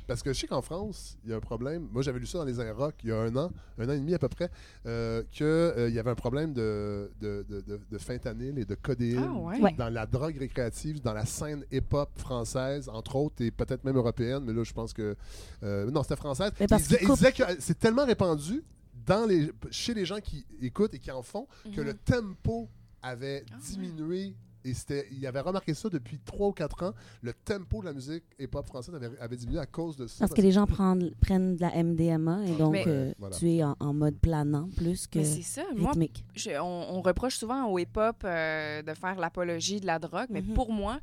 [0.06, 1.88] Parce que je sais qu'en France, il y a un problème.
[1.92, 3.98] Moi, j'avais lu ça dans les Rock il y a un an, un an et
[3.98, 4.50] demi à peu près,
[4.86, 9.28] euh, qu'il y avait un problème de, de, de, de, de fentanyl et de codéine
[9.62, 13.96] Ah dans la drogue récréative, dans la scène hip-hop française, entre autres, et peut-être même
[13.96, 15.16] européenne, mais là, je pense que.
[15.62, 16.52] euh, non, c'était française.
[16.60, 18.62] Mais parce il disait, qu'ils il coupent- disait que c'est tellement répandu
[19.06, 21.86] dans les, chez les gens qui écoutent et qui en font que Mhm.
[21.86, 22.68] le tempo
[23.02, 23.60] avait Ah ouais.
[23.62, 24.34] diminué.
[24.68, 26.92] Et c'était, il avait remarqué ça depuis 3 ou 4 ans.
[27.22, 30.16] Le tempo de la musique hip-hop française avait, avait diminué à cause de ça.
[30.18, 33.36] Parce que les gens prennent, prennent de la MDMA et donc Mais- euh, Voilà.
[33.36, 35.62] tu es en, en mode planant plus que Mais c'est ça.
[35.76, 36.24] Moi, rythmique.
[36.34, 40.42] je- on, on reproche souvent au hip-hop euh, de faire l'apologie de la drogue, mais
[40.42, 40.54] Mhm.
[40.54, 40.98] pour moi,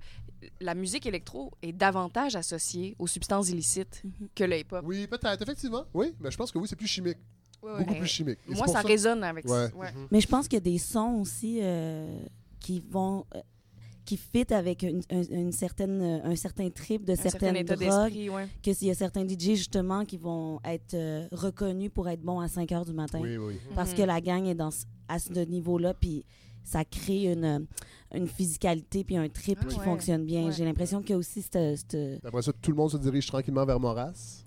[0.60, 4.28] la musique électro est davantage associée aux substances illicites Mhm.
[4.36, 4.84] que le hip-hop.
[4.84, 5.86] Oui, peut-être, effectivement.
[5.94, 7.18] Oui, mais je pense que oui, c'est plus chimique.
[7.80, 8.40] Beaucoup plus chimique.
[8.50, 9.70] Et Moi, ça résonne avec Ouais.
[9.70, 9.76] ça.
[9.76, 9.92] Ouais.
[9.94, 10.08] Mhm.
[10.12, 12.20] Mais je pense qu'il y a des sons aussi euh,
[12.60, 13.40] qui vont euh,
[14.06, 17.56] qui fit avec une, un, une certaine, euh, un certain trip de Un certain certaines
[17.56, 18.30] état drogues.
[18.34, 18.48] ouais.
[18.62, 22.42] Que s'il y a certains DJ justement qui vont être euh, reconnus pour être bons
[22.42, 23.20] à 5 heures du matin.
[23.22, 23.56] Oui, oui.
[23.76, 23.98] Parce Mhm.
[23.98, 26.26] que la gang est dans, ce- à ce niveau-là, puis
[26.66, 27.66] ça crée une,
[28.14, 29.86] une physicalité puis un trip Ah qui ouais.
[29.86, 30.48] fonctionne bien.
[30.48, 30.52] Ouais.
[30.52, 33.26] J'ai l'impression qu'il y a aussi cette, cette Après ça, tout le monde se dirige
[33.26, 34.43] tranquillement vers Moras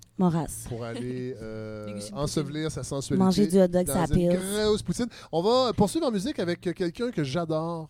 [0.69, 3.25] pour aller euh, ensevelir sa sensualité.
[3.25, 4.35] Manger du hot dog, dans une
[4.67, 5.07] grosse poutine.
[5.33, 7.89] On va poursuivre en musique avec quelqu'un que j'adore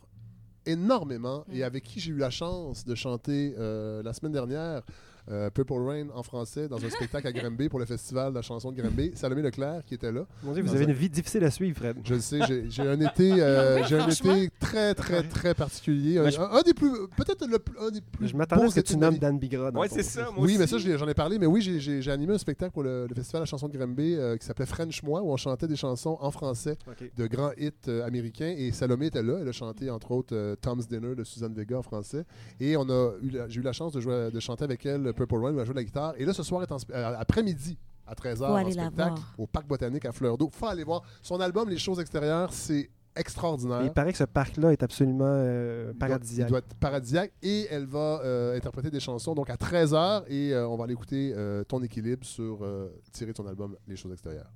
[0.64, 1.54] énormément Mm.
[1.54, 4.82] et avec qui j'ai eu la chance de chanter euh, la semaine dernière
[5.30, 8.42] euh, Purple Rain en français dans un spectacle à Granby pour le festival de la
[8.42, 9.12] chanson de Granby.
[9.14, 10.24] Salomé Leclerc qui était là.
[10.42, 11.96] Mon Dieu, vous avez un- une vie difficile à suivre, Fred.
[12.04, 16.18] Je le sais, j'ai un été, euh, j'ai un été très très très particulier.
[16.18, 18.28] Un, je- un- un des plus, peut-être le plus- un des plus.
[18.28, 19.18] Je m'attendais à ce que tu nommes.
[19.18, 19.70] Dan Bigra.
[19.70, 20.24] Ouais, c'est ça.
[20.30, 20.58] Moi Oui, aussi.
[20.58, 21.38] mais ça, j'en ai parlé.
[21.38, 24.14] Mais oui, j'ai- animé un spectacle pour le, le Festival de la chanson de Granby
[24.14, 26.76] euh, qui s'appelait French Moi, où on chantait des chansons en français
[27.16, 28.54] de grands hits euh, américains.
[28.56, 29.38] Et Salomé était là.
[29.42, 32.24] Elle a chanté, entre autres, euh, Tom's Dinner de Suzanne Vega en français.
[32.60, 35.12] Et on a eu la- j'ai eu la chance de, jouer, de chanter avec elle
[35.16, 36.14] Purple Rain, où elle joue de la guitare.
[36.18, 39.46] Et là, ce soir, est en spe- euh, après-midi, à 13h, Faut en spectacle, au
[39.48, 40.48] Parc Botanique à Fleur d'Eau.
[40.52, 41.02] faut aller voir.
[41.22, 43.80] Son album, Les choses extérieures, c'est extraordinaire.
[43.82, 46.48] Il paraît que ce parc-là est absolument euh, Il doit- paradisiaque.
[46.48, 47.32] Il doit être paradisiaque.
[47.42, 50.24] Et elle va euh, interpréter des chansons donc à 13h.
[50.28, 53.74] Et euh, on va aller écouter euh, Ton équilibre sur euh, tiré de ton album
[53.88, 54.50] Les choses extérieures.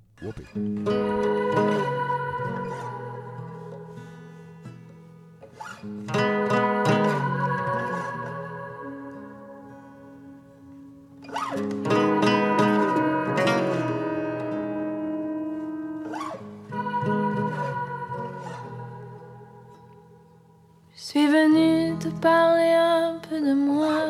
[23.39, 24.01] De moi,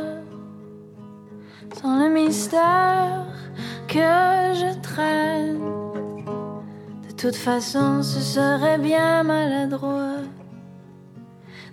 [1.80, 3.28] sans le mystère
[3.88, 5.59] que je traîne.
[7.07, 10.24] De toute façon, ce serait bien maladroit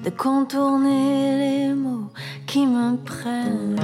[0.05, 2.11] de contourner les mots
[2.46, 3.80] qui me prennent.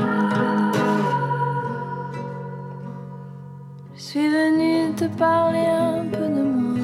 [3.97, 6.79] Je suis venue te parler un peu de moi,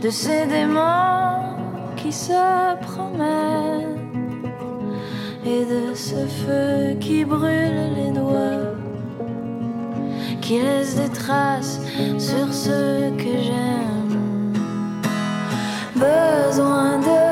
[0.00, 1.56] de ces démons
[1.96, 3.95] qui se promènent
[5.46, 8.74] et de ce feu qui brûle les doigts,
[10.40, 11.80] qui laisse des traces
[12.18, 14.52] sur ce que j'aime.
[15.94, 17.25] Besoin de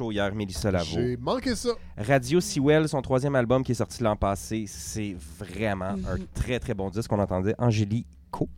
[0.00, 0.86] show hier, Mélissa Lavo.
[0.94, 1.70] J'ai manqué ça.
[1.98, 6.72] Radio Sewell, son troisième album qui est sorti l'an passé, c'est vraiment un très très
[6.74, 7.12] bon disque.
[7.12, 8.48] On entendait Angélico.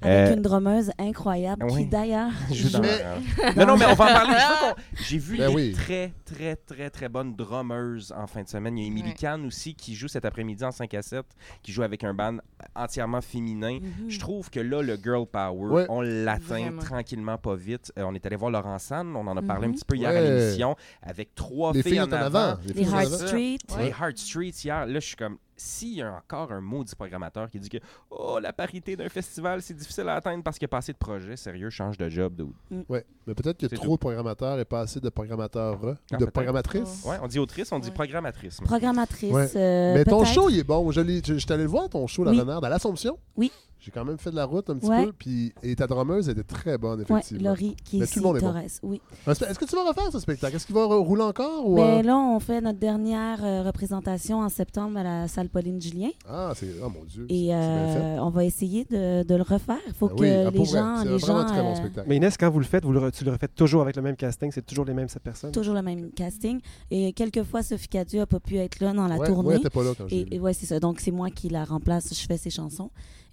[0.00, 1.84] Avec Euh, une drummeuse incroyable oui.
[1.84, 4.36] qui, d'ailleurs, joue dans- Mais- Non, non, mais on va en parler.
[5.08, 5.72] J'ai vu Ben des oui.
[5.72, 8.78] très, très, très, très bonnes drummers en fin de semaine.
[8.78, 9.14] Il y a Emily Ouais.
[9.14, 11.24] Kahn aussi qui joue cet après-midi en 5 à 7,
[11.62, 12.36] qui joue avec un band
[12.76, 13.78] entièrement féminin.
[13.80, 14.08] Mhm.
[14.10, 15.86] Je trouve que là, le girl power, Ouais.
[15.88, 16.82] on l'atteint Vraiment.
[16.82, 17.92] tranquillement, pas vite.
[17.98, 19.74] Euh, on est allé voir Laurent Sanne, on en a parlé un Mhm.
[19.74, 22.38] petit peu hier à l'émission, avec trois Les filles, filles en avant.
[22.38, 22.60] avant.
[22.66, 23.08] Les les Heart.
[23.12, 23.58] Street.
[23.78, 27.50] Les Heart Streets hier, là, je suis comme, s'il y a encore un maudit programmateur
[27.50, 27.78] qui dit que
[28.10, 30.92] oh, la parité d'un festival, c'est difficile à atteindre parce qu'il y a pas assez
[30.92, 32.34] de projets, sérieux, change de job.
[32.36, 32.84] dude.
[32.88, 33.92] Ouais, mais peut-être qu'il y a C'est trop tout.
[33.94, 37.04] de programmateurs et pas assez de programmateurs ou Ah, de programmatrices.
[37.04, 38.60] Ouais, on dit autrice, on dit programmatrice.
[38.60, 39.32] Programmatrice.
[39.32, 39.50] Ouais.
[39.56, 40.90] euh, mais ton show, il est bon.
[40.92, 42.40] Je l'ai- je- J'étais allé le voir, ton show, La Oui.
[42.40, 43.18] Renarde, à l'Assomption.
[43.36, 43.50] Oui.
[43.80, 45.06] J'ai quand même fait de la route un petit Ouais.
[45.06, 45.12] peu.
[45.12, 47.50] Puis, et ta drummeuse était très bonne, Ouais, effectivement.
[47.50, 48.54] Laurie qui Mais est tout ici, le monde est bon.
[48.82, 49.00] Oui.
[49.26, 50.56] Est-ce que tu vas refaire ce spectacle?
[50.56, 51.68] Est-ce qu'il va rouler encore?
[51.68, 55.48] Ou, Ben, euh, là, on fait notre dernière euh, représentation en septembre à la salle
[55.48, 56.08] Pauline Julien.
[56.28, 56.68] Ah, c'est.
[56.84, 57.26] Oh mon Dieu.
[57.28, 59.78] Et euh, on va essayer de, de le refaire.
[59.86, 60.96] Il faut Ben que oui, ah, les gens.
[60.98, 62.08] c'est Les vraiment gens un très bon spectacle.
[62.08, 64.16] Mais Inès, quand vous le faites, vous le, tu le refaites toujours avec le même
[64.16, 65.52] casting, c'est toujours les mêmes sept personnes?
[65.52, 66.60] toujours le même casting.
[66.90, 69.48] Et quelquefois, Sophie Cadieux n'a pas pu être là dans la Ouais, tournée.
[69.50, 70.80] ouais, elle pas là quand et, et ouais, c'est ça.
[70.80, 72.12] Donc, c'est moi qui la remplace.
[72.12, 72.90] Je fais ses chansons.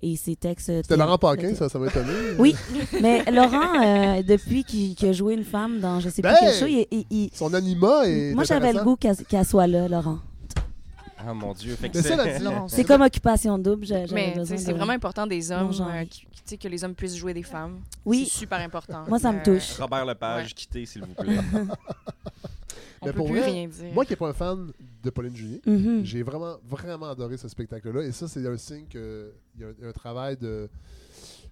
[0.08, 0.70] Et ses textes.
[0.70, 2.14] euh, C'était Laurent Paquin, ça, ça m'a étonné.
[2.38, 2.56] Oui,
[3.02, 6.38] mais Laurent, euh, depuis qu'il qu'il a joué une femme dans je sais plus Ben,
[6.40, 8.34] quel show, il, il- il- Son anima est.
[8.36, 10.20] moi j'avais le goût qu'elle qu'elle soit là, Laurent.
[11.28, 11.76] Ah mon Dieu.
[12.68, 13.88] C'est- comme occupation double.
[14.14, 17.16] Mais c'est de- vraiment important des hommes, euh, qui- tu sais, que les hommes puissent
[17.16, 17.80] jouer des femmes.
[18.06, 18.28] Oui.
[18.32, 19.06] C'est super important.
[19.08, 19.80] Moi, ça me Euh, touche.
[19.80, 20.52] Robert Lepage, Ouais.
[20.56, 21.38] quittez, s'il vous plaît.
[23.02, 23.94] On Mais peut pour plus vrai, rien dire.
[23.94, 24.72] Moi qui n'ai pas un fan
[25.04, 26.04] de Pauline Julien, Mhm.
[26.06, 28.04] j'ai vraiment, vraiment adoré ce spectacle-là.
[28.04, 29.00] Et ça, c'est un signe qu'il
[29.60, 30.70] y a un, il y a un travail de,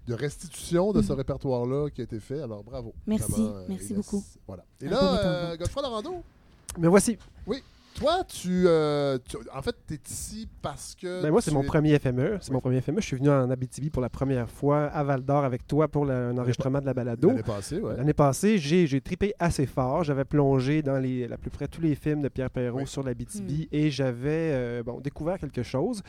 [0.08, 1.18] de restitution de ce Mhm.
[1.20, 2.42] répertoire-là qui a été fait.
[2.42, 2.94] Alors, bravo.
[3.08, 3.98] Merci, Vraiment, euh, merci Inès.
[4.06, 4.24] beaucoup.
[4.48, 4.66] Voilà.
[4.82, 5.58] Et Un là, euh.
[5.58, 6.24] Godefroy Larando,
[6.78, 7.18] Mais voici.
[7.96, 11.22] Toi, tu, euh, tu- En fait, tu es ici parce que.
[11.22, 12.38] Ben moi, c'est mon es- premier FME.
[12.42, 12.54] C'est Oui.
[12.56, 13.02] mon premier FME.
[13.02, 16.06] Je suis venu en Abitibi pour la première fois à Val d'Or avec toi pour
[16.06, 17.30] le- un enregistrement de la balado.
[17.30, 17.96] L'année passée, ouais.
[17.98, 20.04] L'année passée, j'ai j'ai tripé assez fort.
[20.04, 22.88] J'avais plongé dans les, à peu près tous les films de Pierre Perrault Oui.
[22.88, 26.02] sur la BTB et j'avais euh, bon, découvert quelque chose.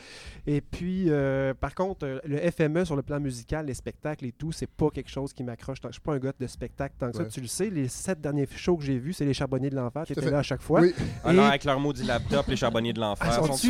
[0.47, 4.51] Et puis, euh, par contre, le FME sur le plan musical, les spectacles et tout,
[4.51, 5.79] c'est pas quelque chose qui m'accroche.
[5.81, 7.23] tant- Je suis pas un gars de spectacle tant que Ouais.
[7.25, 7.29] ça.
[7.29, 10.03] Tu le sais, les sept derniers shows que j'ai vus, c'est les Charbonniers de l'Enfer
[10.05, 10.31] qui étaient fait.
[10.31, 10.81] là à chaque fois.
[10.81, 10.93] Oui.
[11.23, 13.27] Ah Et- non, avec leur maudit laptop, les charbonniers de l'enfer.
[13.29, 13.67] Ah, Ils sont?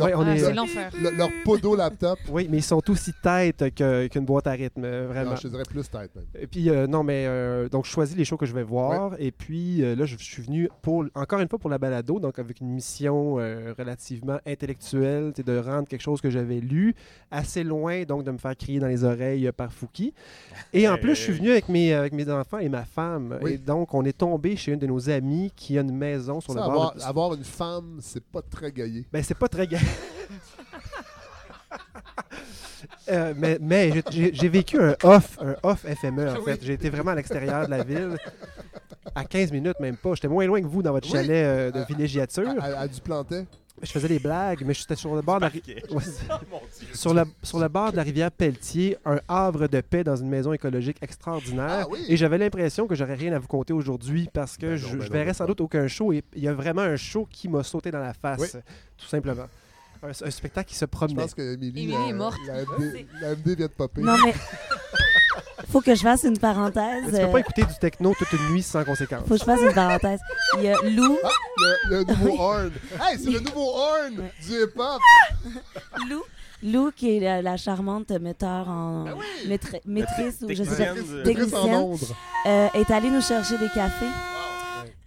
[0.00, 0.90] Ouais, on Ah, est- l'enfer.
[1.00, 2.18] Le- leur podo laptop.
[2.30, 5.30] Oui, mais ils sont aussi têtes qu'une boîte à rythme, euh, vraiment.
[5.30, 6.24] Non, je te dirais plus tête, même.
[6.38, 9.12] Et puis, euh, non, mais euh, donc, je choisis les shows que je vais voir.
[9.18, 12.18] Et puis, euh, là, je, je suis venu, pour, encore une fois, pour la balado,
[12.20, 16.94] donc avec une mission euh, relativement intellectuelle, c'est de rendre quelque chose que j'avais lu
[17.30, 20.14] assez loin, donc de me faire crier dans les oreilles euh, par Fouki.
[20.72, 23.38] Et en plus, je suis venu avec mes, avec mes enfants et ma femme.
[23.42, 23.52] Oui.
[23.52, 26.52] Et donc, on est tombé chez une de nos amies qui a une maison sur
[26.52, 26.94] Ça, le avoir, bord.
[26.94, 29.06] de- avoir une femme, c'est pas très gaillé.
[29.12, 29.78] Ben, c'est pas très ga-
[33.10, 36.60] Euh, mais mais j'ai- vécu un off, un off FME en fait.
[36.62, 38.16] J'ai été vraiment à l'extérieur de la ville,
[39.14, 40.14] à 15 minutes même pas.
[40.14, 41.12] J'étais moins loin que vous dans votre Oui.
[41.12, 42.48] chalet euh, de À- villégiature.
[42.60, 43.46] À, à du plantais.
[43.80, 45.48] Je faisais des blagues, mais j'étais sur le bord de la.
[45.50, 46.02] Ouais,
[46.52, 46.60] Oh,
[46.92, 50.28] sur, le, sur le bord de la rivière Pelletier, un havre de paix dans une
[50.28, 51.80] maison écologique extraordinaire.
[51.84, 52.04] Ah oui.
[52.08, 54.92] Et j'avais l'impression que j'aurais rien à vous compter aujourd'hui parce que Ben je, ben
[54.92, 56.12] je non, verrais ben sans doute aucun show.
[56.12, 58.48] Et il y a vraiment un show qui m'a sauté dans la face, Oui.
[58.98, 59.46] tout simplement.
[60.04, 61.22] Un, un spectacle qui se Je promenait.
[61.22, 62.36] pense que Émilie, est morte.
[62.46, 64.02] La MD, la MD vient de popper.
[64.02, 64.34] Non, mais.
[65.72, 67.04] faut que je fasse une parenthèse.
[67.06, 69.22] Tu peux euh, pas écouter du techno toute une nuit sans conséquence.
[69.26, 70.20] faut que je fasse une parenthèse.
[70.58, 71.18] Il y a Lou.
[71.24, 72.36] Ah, le, le nouveau Oui.
[72.38, 72.70] horn.
[73.00, 74.32] Hey, c'est le nouveau horn Ouais.
[74.46, 75.00] du hip-hop.
[76.08, 76.22] Lou.
[76.64, 79.80] Lou, qui est la, la charmante metteur en Ben oui.
[79.84, 81.72] maîtrise ou je sais pas, en Technicienne.
[81.72, 82.14] Londres.
[82.46, 84.06] euh, est allée nous chercher des cafés.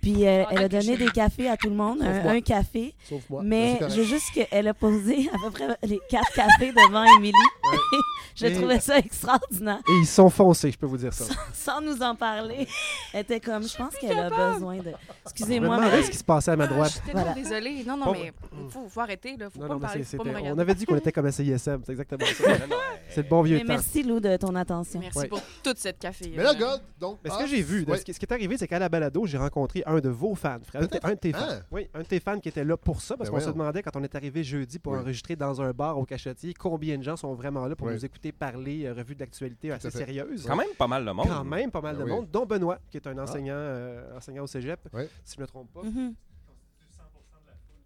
[0.05, 2.93] Puis euh, elle a Ah, donné des cafés à tout le monde, un, café.
[3.09, 3.41] Sauf moi.
[3.43, 7.33] Mais je veux juste qu'elle a posé à peu près les quatre cafés devant Émilie.
[8.35, 9.79] je Et- trouvais ça extraordinaire.
[9.89, 11.25] Et ils sont foncés, je peux vous dire ça.
[11.53, 12.67] Sans nous en parler,
[13.13, 14.91] elle était comme, je pense qu'elle a besoin de...
[15.23, 16.03] Excusez-moi, mais...
[16.03, 16.91] ce qui se passait à ma Ah, droite.
[16.91, 17.33] je suis Voilà.
[17.33, 17.83] désolée.
[17.83, 18.31] Non, non, mais
[18.69, 19.35] faut, faut arrêter.
[19.37, 19.49] Là.
[19.49, 20.03] Faut Non, pas non, me mais parler.
[20.03, 22.43] Faut pas me on avait dit qu'on était comme à CISM, c'est exactement ça.
[23.09, 23.67] C'est le bon vieux mais temps.
[23.69, 24.99] merci Lou de ton attention.
[24.99, 25.27] Merci Ouais.
[25.27, 26.31] pour toute cette café.
[26.35, 27.19] Mais là, God, donc.
[27.23, 27.97] Mais ce ah, que j'ai vu, ouais.
[27.97, 30.35] ce, qui, ce qui est arrivé, c'est qu'à la balado, j'ai rencontré un de vos
[30.35, 30.81] fans, frère.
[30.81, 31.39] Un, de tes- un de tes fans.
[31.49, 31.59] Ah.
[31.71, 33.81] Oui, un de tes fans qui était là pour ça, parce Ben qu'on se demandait
[33.83, 34.99] quand on est arrivé jeudi pour Oui.
[34.99, 37.93] enregistrer dans un bar au Cachetier, combien de gens sont vraiment là pour Oui.
[37.93, 40.45] nous écouter parler, euh, revue d'actualité assez sérieuse.
[40.47, 41.27] Quand même pas mal le monde.
[41.27, 42.11] Quand même pas mal Ben de oui.
[42.11, 44.79] monde, dont Benoît, qui est un enseignant, euh, enseignant au cégep,
[45.23, 45.83] si je ne me trompe pas.
[45.83, 46.13] Mhm.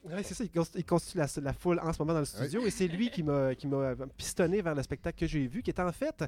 [0.06, 2.26] Ouais, c'est ça, il consti- il constitue la, la foule en ce moment dans le
[2.26, 3.50] studio et c'est lui qui m'a
[4.16, 6.24] pistonné vers le spectacle que j'ai vu, qui est en fait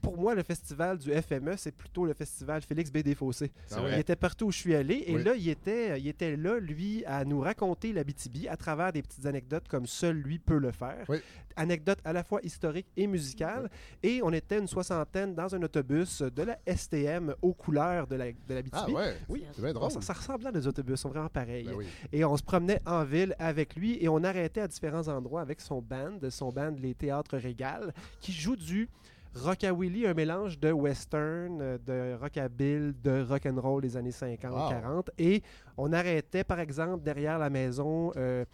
[0.00, 2.98] pour moi, le festival du FME, c'est plutôt le festival Félix B.
[2.98, 3.50] Desfossés.
[3.70, 3.92] Vrai.
[3.94, 5.04] Il était partout où je suis allé.
[5.06, 5.22] Et Oui.
[5.24, 9.02] là, il était, il était là, lui, à nous raconter la BTB à travers des
[9.02, 11.04] petites anecdotes comme seul lui peut le faire.
[11.08, 11.18] Oui.
[11.56, 13.68] Anecdotes à la fois historiques et musicales.
[14.02, 18.32] Et on était une soixantaine dans un autobus de la STM aux couleurs de la,
[18.32, 18.70] de la BTB.
[18.74, 19.44] Ah ouais, Oui.
[19.52, 19.90] c'est bien drôle.
[19.90, 21.64] Ça, ça ressemble à des autobus, sont vraiment pareils.
[21.68, 21.84] Ben.
[22.12, 25.60] Et on se promenait en ville avec lui et on arrêtait à différents endroits avec
[25.60, 28.88] son band, son band Les Théâtres Régal, qui joue du
[29.34, 34.68] rockabilly, un mélange de western, euh, de rockabilly, de rock'n'roll des années 50, Wow.
[34.70, 35.10] 40.
[35.18, 35.42] Et
[35.76, 38.12] on arrêtait, par exemple, derrière la maison.
[38.16, 38.44] euh,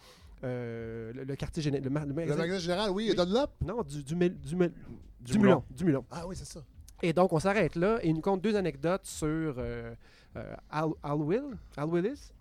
[0.43, 1.83] euh, le, le quartier général.
[1.83, 3.15] Le, ma- le Le magasin- général, oui, Oui.
[3.15, 3.49] Dunlop.
[3.65, 4.71] Non, du, du, du, Du du Moulon.
[5.39, 5.63] Moulon.
[5.71, 6.05] Du Moulon.
[6.11, 6.59] Ah oui, c'est ça.
[7.01, 9.93] Et donc, on s'arrête là et il nous compte deux anecdotes sur euh,
[10.69, 11.43] Al, Al Will,
[11.75, 12.31] Al Willis,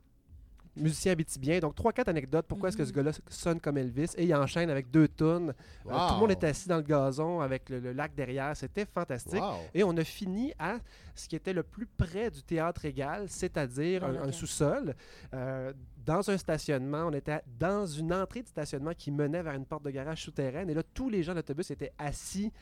[0.76, 1.58] musicien habitibien.
[1.58, 2.46] Donc, trois, quatre anecdotes.
[2.46, 4.10] Pourquoi est-ce que ce gars-là sonne comme Elvis?
[4.16, 5.54] Et il enchaîne avec deux tonnes.
[5.86, 8.56] Euh, tout le monde était assis dans le gazon avec le, le lac derrière.
[8.56, 9.40] C'était fantastique.
[9.40, 9.56] Wow.
[9.74, 10.78] Et on a fini à
[11.14, 14.94] ce qui était le plus près du théâtre égal, c'est-à-dire un, sous-sol.
[15.32, 15.72] euh,
[16.04, 19.82] dans un stationnement, on était dans une entrée de stationnement qui menait vers une porte
[19.82, 20.70] de garage souterraine.
[20.70, 22.52] Et là, tous les gens de l'autobus étaient assis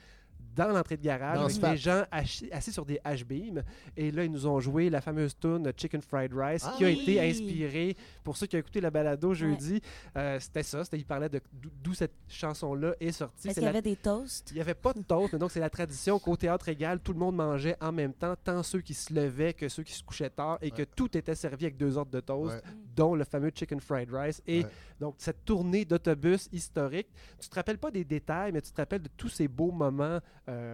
[0.54, 3.62] dans l'entrée de garage, Dans avec les gens assis, sur des H-beams.
[3.96, 6.88] Et là, ils nous ont joué la fameuse tune Chicken Fried Rice, Ah qui a
[6.88, 7.00] oui!
[7.02, 9.80] été inspirée, pour ceux qui ont écouté la balado jeudi,
[10.16, 10.84] euh, c'était ça.
[10.84, 11.40] C'était, ils parlaient de
[11.82, 13.48] d'où cette chanson-là est sortie.
[13.48, 14.50] Est-ce qu'il y la- avait des toasts?
[14.50, 17.12] il n'y avait pas de toast, mais donc c'est la tradition qu'au théâtre égal, tout
[17.12, 20.02] le monde mangeait en même temps, tant ceux qui se levaient que ceux qui se
[20.02, 20.88] couchaient tard, et que Ouais.
[20.96, 22.62] tout était servi avec deux ordres de toast, Ouais.
[22.96, 24.42] dont le fameux chicken fried rice.
[24.46, 24.70] Et Ouais.
[25.00, 27.08] donc cette tournée d'autobus historique,
[27.40, 30.18] tu te rappelles pas des détails, mais tu te rappelles de tous ces beaux moments,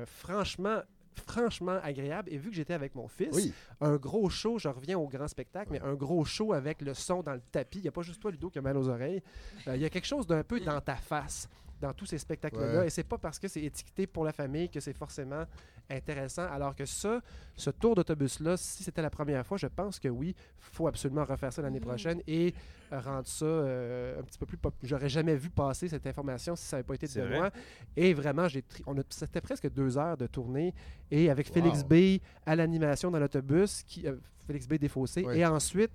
[0.07, 0.81] franchement
[1.27, 2.33] franchement agréable.
[2.33, 3.53] Et vu que j'étais avec mon fils Oui.
[3.81, 7.23] un gros show je reviens au grand spectacle mais un gros show avec le son
[7.23, 7.79] dans le tapis.
[7.79, 9.23] Il n'y a pas juste toi Ludo qui a mal aux oreilles.
[9.68, 11.49] Euh, il y a quelque chose d'un peu dans ta face
[11.81, 12.81] dans tous ces spectacles-là.
[12.81, 12.87] Ouais.
[12.87, 15.45] Et c'est pas parce que c'est étiqueté pour la famille que c'est forcément
[15.89, 16.47] intéressant.
[16.51, 17.20] Alors que ça,
[17.57, 21.53] ce tour d'autobus-là, si c'était la première fois, je pense que oui, faut absolument refaire
[21.53, 22.55] ça l'année prochaine et
[22.93, 24.74] rendre ça euh, un petit peu plus pop.
[24.83, 27.31] J'aurais jamais vu passer cette information si ça n'avait pas été de vrai.
[27.31, 27.51] Benoît.
[27.97, 30.74] Et vraiment, j'ai tri- on a c'était presque deux heures de tournée
[31.11, 31.55] et avec Wow.
[31.55, 34.16] Félix B à l'animation dans l'autobus, qui euh,
[34.47, 35.91] Félix B défaussé, et ensuite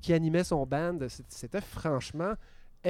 [0.00, 0.98] qui animait son band.
[1.28, 2.34] C'était franchement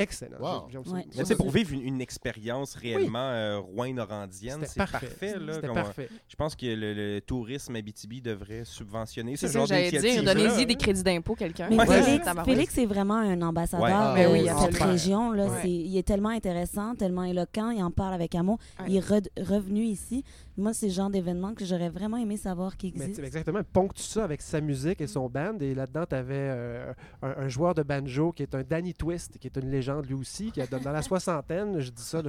[0.03, 0.39] excellent.
[0.41, 0.69] Wow.
[0.71, 1.05] J'ai- j'ai- Ouais.
[1.17, 5.07] Mais tu sais, pour vivre une, une expérience réellement euh, rouyn-norandienne, C'était c'est parfait.
[5.07, 5.39] parfait.
[5.39, 6.09] là, C'était comme, parfait.
[6.11, 9.75] euh, je pense que le, le tourisme Abitibi devrait subventionner ce C'est ça genre que
[9.75, 10.01] j'allais dire.
[10.01, 10.35] d'initiative.
[10.35, 11.69] Donnez-y des crédits d'impôt, quelqu'un.
[11.71, 12.55] Mais Ouais, Félix, Tabarouette.
[12.55, 13.85] Félix est vraiment un ambassadeur
[14.15, 14.23] Ouais.
[14.25, 15.33] De mais oui, cette région.
[15.33, 15.59] Là, Ouais.
[15.63, 18.59] C'est- Il est tellement intéressant, tellement éloquent, il en parle avec amour.
[18.81, 18.87] Ouais.
[18.89, 20.25] Il est re- revenu ici.
[20.57, 23.15] Moi, c'est le genre d'événement que j'aurais vraiment aimé savoir Mais existe.
[23.21, 25.57] tu- exactement, ponctue ça avec sa musique et son band.
[25.61, 29.47] Et là-dedans, tu avais un, un joueur de banjo qui est un Danny Twist, qui
[29.47, 32.23] est une légende lui aussi, qui a dans la soixantaine, je dis ça,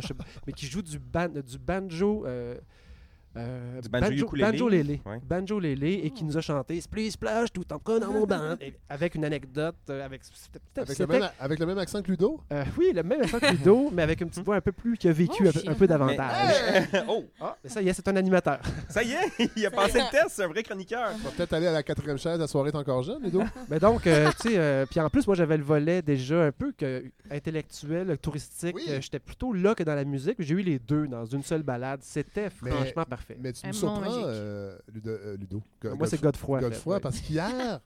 [0.48, 1.00] mais qui joue du
[1.60, 2.26] banjo.
[2.26, 2.56] euh,
[3.38, 5.20] euh, Du banjo banjo lélé, Ouais.
[5.24, 8.74] banjo lélé et qui nous a chanté Splish Splash tout en prenant mon band Et
[8.90, 12.40] avec une anecdote euh, avec c'était- Avec le, même, avec le même accent que Ludo?
[12.52, 14.98] euh, oui le même accent que Ludo mais avec une petite voix un peu plus
[14.98, 16.56] qui a vécu un, peu- un peu davantage
[17.08, 18.60] oh, ah mais ça y est c'est un animateur
[18.90, 21.12] ça y est, il a passé le test, c'est un vrai chroniqueur.
[21.14, 23.44] On va peut-être aller à la quatrième chaise, la soirée est encore jeune, Ludo?
[23.70, 26.52] Mais donc, euh, tu sais, euh, puis en plus, moi, j'avais le volet déjà un
[26.52, 27.04] peu que,
[27.50, 28.76] intellectuel, touristique.
[28.76, 28.84] Oui.
[29.02, 30.36] J'étais plutôt là que dans la musique.
[30.40, 32.00] J'ai eu les deux dans une seule balade.
[32.04, 33.19] C'était Mais- franchement parfait.
[33.40, 34.26] Mais tu Un me moment surprends, magique.
[34.26, 35.10] euh, Ludo.
[35.10, 35.62] euh, Ludo.
[35.82, 36.58] Go- Moi, c'est Godefroy- Godefroy.
[36.58, 37.00] en fait, Godefroy, ouais.
[37.02, 37.80] parce qu'hier,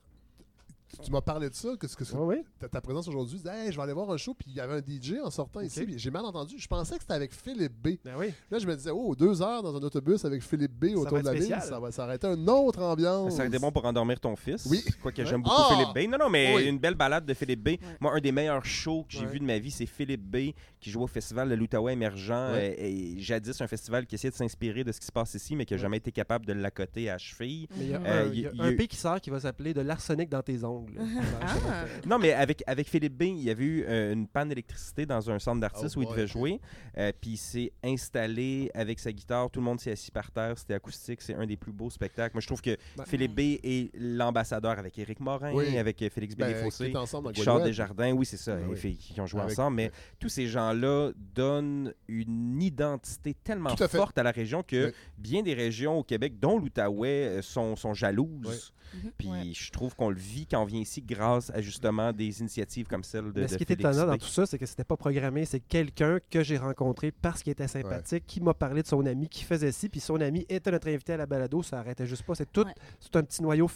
[1.02, 2.44] tu m'as parlé de ça, que, ce que ce- Ouais, oui.
[2.60, 4.76] ta, ta présence aujourd'hui, Hey, je vais aller voir un show, puis il y avait
[4.76, 6.56] un DJ en sortant ici, j'ai mal entendu.
[6.58, 7.98] Je pensais que c'était avec Philippe B.
[8.04, 8.34] Ben oui.
[8.52, 11.18] Là, je me disais, oh, deux heures dans un autobus avec Philippe B Ça autour
[11.18, 13.32] va de la ville, ça va, été une autre ambiance.
[13.34, 14.66] Ça aurait été bon pour endormir ton fils.
[14.70, 14.84] Oui.
[15.02, 15.76] Quoique j'aime beaucoup Ah!
[15.76, 16.12] Philippe B.
[16.12, 16.66] Non, non, mais Oui.
[16.68, 17.70] une belle balade de Philippe B.
[18.00, 20.90] Moi, un des meilleurs shows que j'ai vu de ma vie, c'est Philippe B qui
[20.92, 22.30] joue au festival de l'Outaouais émergent.
[22.54, 22.76] Ouais.
[22.80, 25.56] euh, et jadis, un festival qui essayait de s'inspirer de ce qui se passe ici,
[25.56, 27.68] mais qui n'a jamais été capable de l'accoter à cheville.
[27.78, 29.74] Mais il y a, Euh, un, il y a un qui sort qui va s'appeler
[29.74, 30.83] de l'arsenic dans tes ongles.
[31.42, 31.86] Ah.
[32.06, 35.30] Non, mais avec, avec Philippe B, il y avait eu euh, une panne d'électricité dans
[35.30, 36.60] un centre d'artistes Oh où il devait jouer.
[36.98, 39.50] Euh, puis il s'est installé avec sa guitare.
[39.50, 40.58] Tout le monde s'est assis par terre.
[40.58, 41.22] C'était acoustique.
[41.22, 42.36] C'est un des plus beaux spectacles.
[42.36, 45.78] Moi, je trouve que Ben- Philippe B est l'ambassadeur avec Éric Morin, Oui.
[45.78, 46.40] avec euh, Félix B.
[46.40, 46.54] Ben,
[46.92, 47.64] dans Charles.
[47.64, 48.78] Desjardins, oui, c'est ça, Ben les oui.
[48.78, 53.88] filles qui ont joué Avec- ensemble, mais tous ces gens-là donnent une identité tellement à
[53.88, 54.92] forte à la région que Oui.
[55.18, 58.74] bien des régions au Québec, dont l'Outaouais, sont, sont jalouses.
[58.94, 59.00] Oui.
[59.04, 59.12] Mhm.
[59.18, 62.88] Puis je trouve qu'on le vit quand on vient ici grâce à justement des initiatives
[62.88, 64.10] comme celle de, Mais ce de qui est Félix étonnant B.
[64.12, 65.46] dans tout ça, c'est que c'était pas programmé.
[65.46, 69.28] C'est quelqu'un que j'ai rencontré parce qu'il était sympathique, qui m'a parlé de son ami
[69.30, 71.64] qui faisait ci, puis son ami était notre invité à la balado.
[71.64, 72.36] Ça arrêtait juste pas.
[72.36, 72.74] C'est tout, Ouais.
[73.00, 73.70] c'est un petit noyau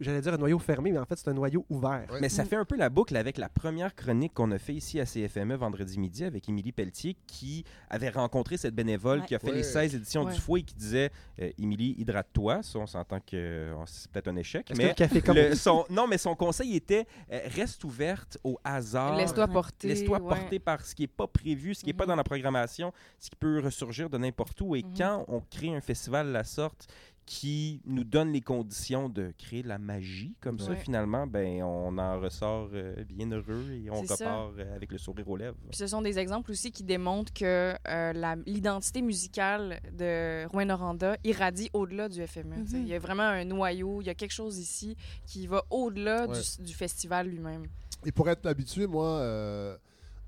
[0.00, 2.06] j'allais dire un noyau fermé, mais en fait, c'est un noyau ouvert.
[2.20, 5.00] Mais ça fait un peu la boucle avec la première chronique qu'on a fait ici
[5.00, 9.26] à CFME vendredi midi avec Émilie Pelletier qui avait rencontré cette bénévole Ouais.
[9.26, 9.56] qui a fait Ouais.
[9.56, 10.32] les 16 éditions Ouais.
[10.34, 11.10] du Fouet et qui disait
[11.40, 12.62] euh, Émilie, hydrate-toi.
[12.62, 14.70] Ça, on s'entend que euh, c'est peut-être un échec.
[14.76, 18.58] Mais le café comme le- son, non, mais son conseil était euh, reste ouverte au
[18.64, 19.16] hasard.
[19.16, 19.88] Laisse-toi porter.
[19.88, 20.28] Laisse-toi ouais.
[20.28, 22.08] porter par ce qui n'est pas prévu, ce qui n'est pas Mhm.
[22.08, 24.74] dans la programmation, ce qui peut ressurgir de n'importe où.
[24.76, 24.94] Et Mhm.
[24.96, 26.86] quand on crée un festival de la sorte
[27.28, 31.98] qui nous donne les conditions de créer de la magie, comme ça, finalement, ben, on
[31.98, 34.22] en ressort euh, bien heureux et on repart
[34.58, 35.54] euh, avec le sourire aux lèvres.
[35.68, 41.18] Puis ce sont des exemples aussi qui démontrent que euh, l'identité musicale de Rouen Noranda
[41.22, 42.56] irradie au-delà du FME.
[42.56, 42.66] Mhm.
[42.72, 46.26] Il y a vraiment un noyau, il y a quelque chose ici qui va au-delà
[46.26, 46.38] Ouais.
[46.58, 47.66] du, du festival lui-même.
[48.06, 49.76] Et pour être habitué, moi, euh,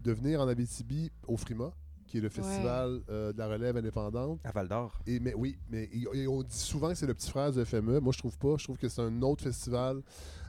[0.03, 1.72] de venir en Abitibi au Frima,
[2.11, 4.40] qui est le festival euh, de la relève indépendante.
[4.44, 4.98] À Val d'Or.
[5.06, 7.64] Et, mais oui, mais et- et on dit souvent que c'est le petit frère du
[7.64, 8.00] FME.
[8.00, 8.56] Moi, je trouve pas.
[8.58, 10.02] Je trouve que c'est un autre festival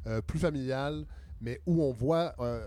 [0.08, 1.06] euh, plus familial,
[1.40, 2.66] mais où on voit, euh,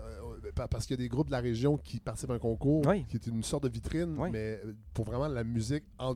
[0.55, 2.85] pa- parce qu'il y a des groupes de la région qui participent à un concours,
[2.87, 3.03] Oui.
[3.09, 4.29] qui est une sorte de vitrine, Oui.
[4.31, 4.61] mais
[4.93, 6.15] pour vraiment la musique en-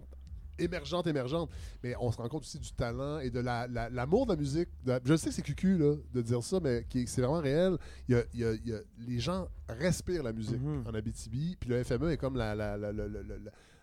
[0.61, 1.49] émergente, émergente.
[1.83, 4.37] Mais on se rend compte aussi du talent et de la- la- l'amour de la
[4.39, 4.69] musique.
[4.85, 7.77] De- je sais que c'est cucu là, de dire ça, mais qui- c'est vraiment réel.
[8.07, 10.83] Il y a- il y a- il y a- les gens respirent la musique Mhm.
[10.87, 13.35] en Abitibi, puis le FME est comme la, la- la- la- la- la-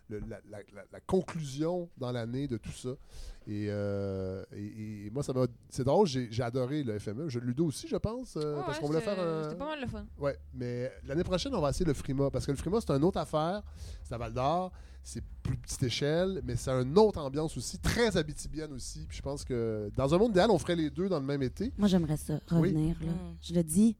[0.09, 2.89] le- la, la- la- la conclusion dans l'année de tout ça.
[3.45, 5.45] Et, euh, et- et moi, ça m'a.
[5.69, 7.27] C'est drôle, j'ai adoré le FME.
[7.29, 9.43] Je, Ludo aussi, je pense, euh, Ouais, parce ouais, qu'on voulait c'était- faire un.
[9.43, 10.05] C'était pas mal le fun.
[10.17, 13.03] Ouais, mais l'année prochaine, on va essayer le Frima, parce que le Frima, c'est une
[13.03, 13.61] autre affaire.
[14.03, 14.71] C'est à Val d'Or,
[15.07, 19.05] c'est plus petite échelle, mais c'est une autre ambiance aussi, très habitibienne aussi.
[19.07, 21.41] Puis je pense que dans un monde idéal, on ferait les deux dans le même
[21.41, 21.71] été.
[21.77, 22.71] Moi, j'aimerais ça, Oui.
[22.71, 22.97] revenir.
[22.99, 23.11] Là.
[23.13, 23.37] Mm.
[23.41, 23.95] Je le dis.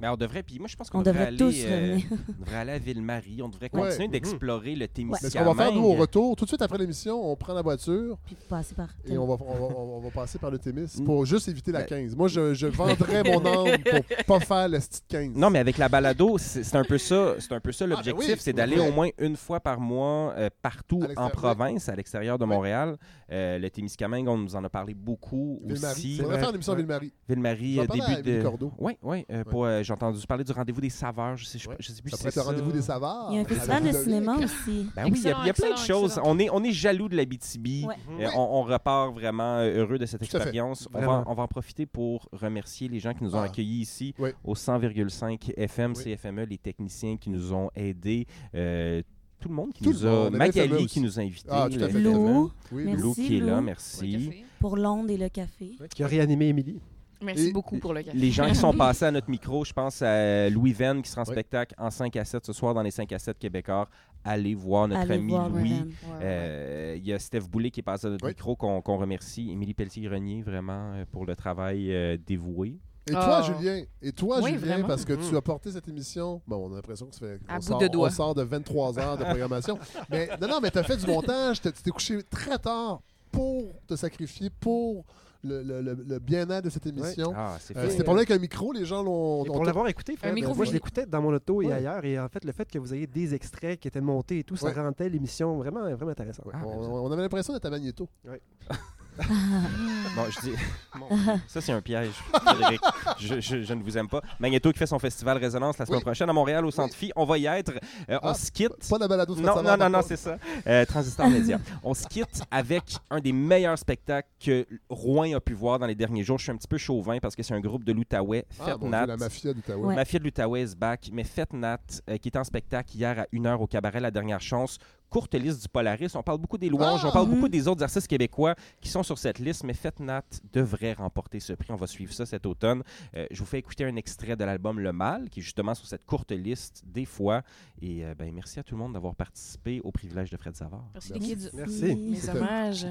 [0.00, 2.04] Mais on devrait, puis moi je pense qu'on On devrait, devrait aller, tous euh, revenir.
[2.10, 3.80] on devrait aller à Ville-Marie, on devrait Ouais.
[3.82, 4.12] continuer Mhm.
[4.12, 5.46] d'explorer le Mais ce Témiscamingue.
[5.48, 8.16] qu'on va faire, nous, au retour, tout de suite après l'émission, on prend la voiture
[8.24, 8.88] Puis passer par.
[9.06, 11.04] et on va, on va, on va passer par le Témis Mm.
[11.04, 12.16] pour juste éviter la Ben- 15.
[12.16, 13.78] Moi, je, je vendrais mon âme
[14.26, 15.32] pour pas faire la petite 15.
[15.36, 18.26] Non, mais avec la balado, c'est c'est un peu ça, c'est un peu ça l'objectif,
[18.26, 18.88] ben oui, c'est d'aller ouais.
[18.88, 22.54] au moins une fois par mois euh, partout en province, à l'extérieur de Ouais.
[22.54, 22.96] Montréal.
[23.32, 25.92] Euh, le Témiscamingue, on nous en a parlé beaucoup Ville-Marie.
[25.92, 26.20] aussi.
[26.24, 26.40] On va Ouais.
[26.40, 26.82] faire une émission à Ouais.
[26.82, 27.12] Ville-Marie.
[27.28, 28.48] Ville-Marie, euh, début de.
[28.78, 29.24] Oui, oui.
[29.30, 31.36] euh, pour, euh, J'ai entendu parler du rendez-vous des saveurs.
[31.36, 32.76] Je sais, je, je sais plus Ça si c'est le rendez-vous ça.
[32.76, 33.28] des savares.
[33.32, 34.86] Il y a un festival de cinéma aussi.
[34.94, 36.12] Ben oui, il y a, il y a plein de choses.
[36.12, 36.26] excellent.
[36.26, 37.96] On est, on est jaloux de l'Abitibi Ouais.
[38.20, 40.88] et on, on repart vraiment euh, heureux de cette expérience.
[40.94, 41.24] On va, Vraiment.
[41.26, 43.44] on va en profiter pour remercier les gens qui nous ont Ah.
[43.46, 44.30] accueillis ici Oui.
[44.44, 46.04] au 100,5 FM, Oui.
[46.04, 48.26] CFME, les techniciens qui nous ont aidés.
[48.54, 49.02] euh,
[49.40, 50.10] tout le monde qui Tout nous a.
[50.10, 51.48] monde, Magali qui nous a invités.
[51.50, 51.66] Ah.
[51.94, 54.30] Lou, Oui, Lou qui est là, merci.
[54.60, 55.72] pour l'onde et le café.
[55.94, 56.78] Qui a réanimé Émilie.
[57.22, 58.16] Merci Et- beaucoup pour le café.
[58.16, 61.22] Les gens qui sont passés à notre micro, je pense à Louis Venn qui sera
[61.22, 61.32] en Oui.
[61.32, 63.88] spectacle en 5 à 7 ce soir dans les 5 à 7 québécois.
[64.24, 65.72] Allez voir notre Allez ami voir Louis.
[65.80, 66.18] Ouais.
[66.22, 68.30] Euh, Il y a Steph Boulet qui est passé à notre Oui.
[68.32, 69.50] micro, qu'on remercie.
[69.50, 72.78] Émilie Pelletier-Grenier, vraiment, euh, pour le travail euh, dévoué.
[73.08, 73.42] Et toi, Ah.
[73.42, 74.88] Julien, et toi, Oui, Julien, vraiment.
[74.88, 75.36] parce que tu Mhm.
[75.36, 76.42] as porté cette émission.
[76.46, 77.40] Bon, on a l'impression que ça fait.
[77.48, 78.08] À on bout sort, de doigts.
[78.08, 79.78] On sort de 23 heures de programmation.
[80.10, 81.60] mais non, non, mais tu as fait du montage.
[81.62, 83.00] t'as- Tu t'es couché très tard
[83.32, 85.04] pour te sacrifier pour
[85.42, 87.32] le, le- le- le bien-être de cette émission.
[87.34, 87.90] Ah, c'est Euh, fait.
[87.90, 89.44] C'était pas là avec un micro, les gens l'ont.
[89.44, 91.72] Pour l'avoir écouté, Fred, micro euh, moi je l'écoutais dans mon auto et Ouais.
[91.74, 92.04] ailleurs.
[92.04, 94.56] Et en fait, le fait que vous ayez des extraits qui étaient montés et tout,
[94.56, 94.72] ça Ouais.
[94.80, 96.46] rendait l'émission vraiment, vraiment intéressante.
[96.64, 98.08] On, on avait l'impression d'être à Magneto.
[99.28, 100.52] Bon, je dis...
[100.98, 101.06] Bon,
[101.46, 102.80] ça, c'est un piège, Frédéric.
[103.18, 104.20] Je, je- je ne vous aime pas.
[104.40, 106.04] Magneto qui fait son festival Résonance la semaine Oui.
[106.04, 107.12] prochaine à Montréal au Centre Phi.
[107.14, 107.72] On va y être.
[108.08, 108.72] Euh, on Ah, se quitte.
[108.88, 110.36] Pas la balado de Non, non, non, non, c'est ça.
[110.66, 111.58] Euh, Transistor Média.
[111.84, 115.94] On se quitte avec un des meilleurs spectacles que Rouen a pu voir dans les
[115.94, 116.38] derniers jours.
[116.38, 118.90] Je suis un petit peu chauvin parce que c'est un groupe de l'Outaouais, Ah, bon
[118.90, 119.84] la mafia d'Outaouais.
[119.86, 119.94] Ouais.
[119.94, 123.26] Mafia de l'Outaouais is back, mais Fête Nat, euh, qui est en spectacle hier à
[123.32, 124.78] 1h au cabaret La Dernière Chance.
[125.10, 126.12] Courte liste du Polaris.
[126.14, 127.08] On parle beaucoup des louanges, Ah!
[127.08, 127.34] on parle Mhm.
[127.34, 131.40] beaucoup des autres artistes québécois qui sont sur cette liste, mais Fête Nat devrait remporter
[131.40, 131.72] ce prix.
[131.72, 132.82] On va suivre ça cet automne.
[133.16, 135.86] Euh, je vous fais écouter un extrait de l'album Le Mal, qui est justement sur
[135.86, 137.42] cette courte liste des fois.
[137.82, 140.84] Et euh, ben, merci à tout le monde d'avoir participé au privilège de Fred Savard.
[140.94, 141.50] Merci les kids.
[141.54, 141.96] Merci.
[141.96, 142.86] Mes hommages.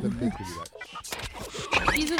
[1.93, 2.15] Bisous.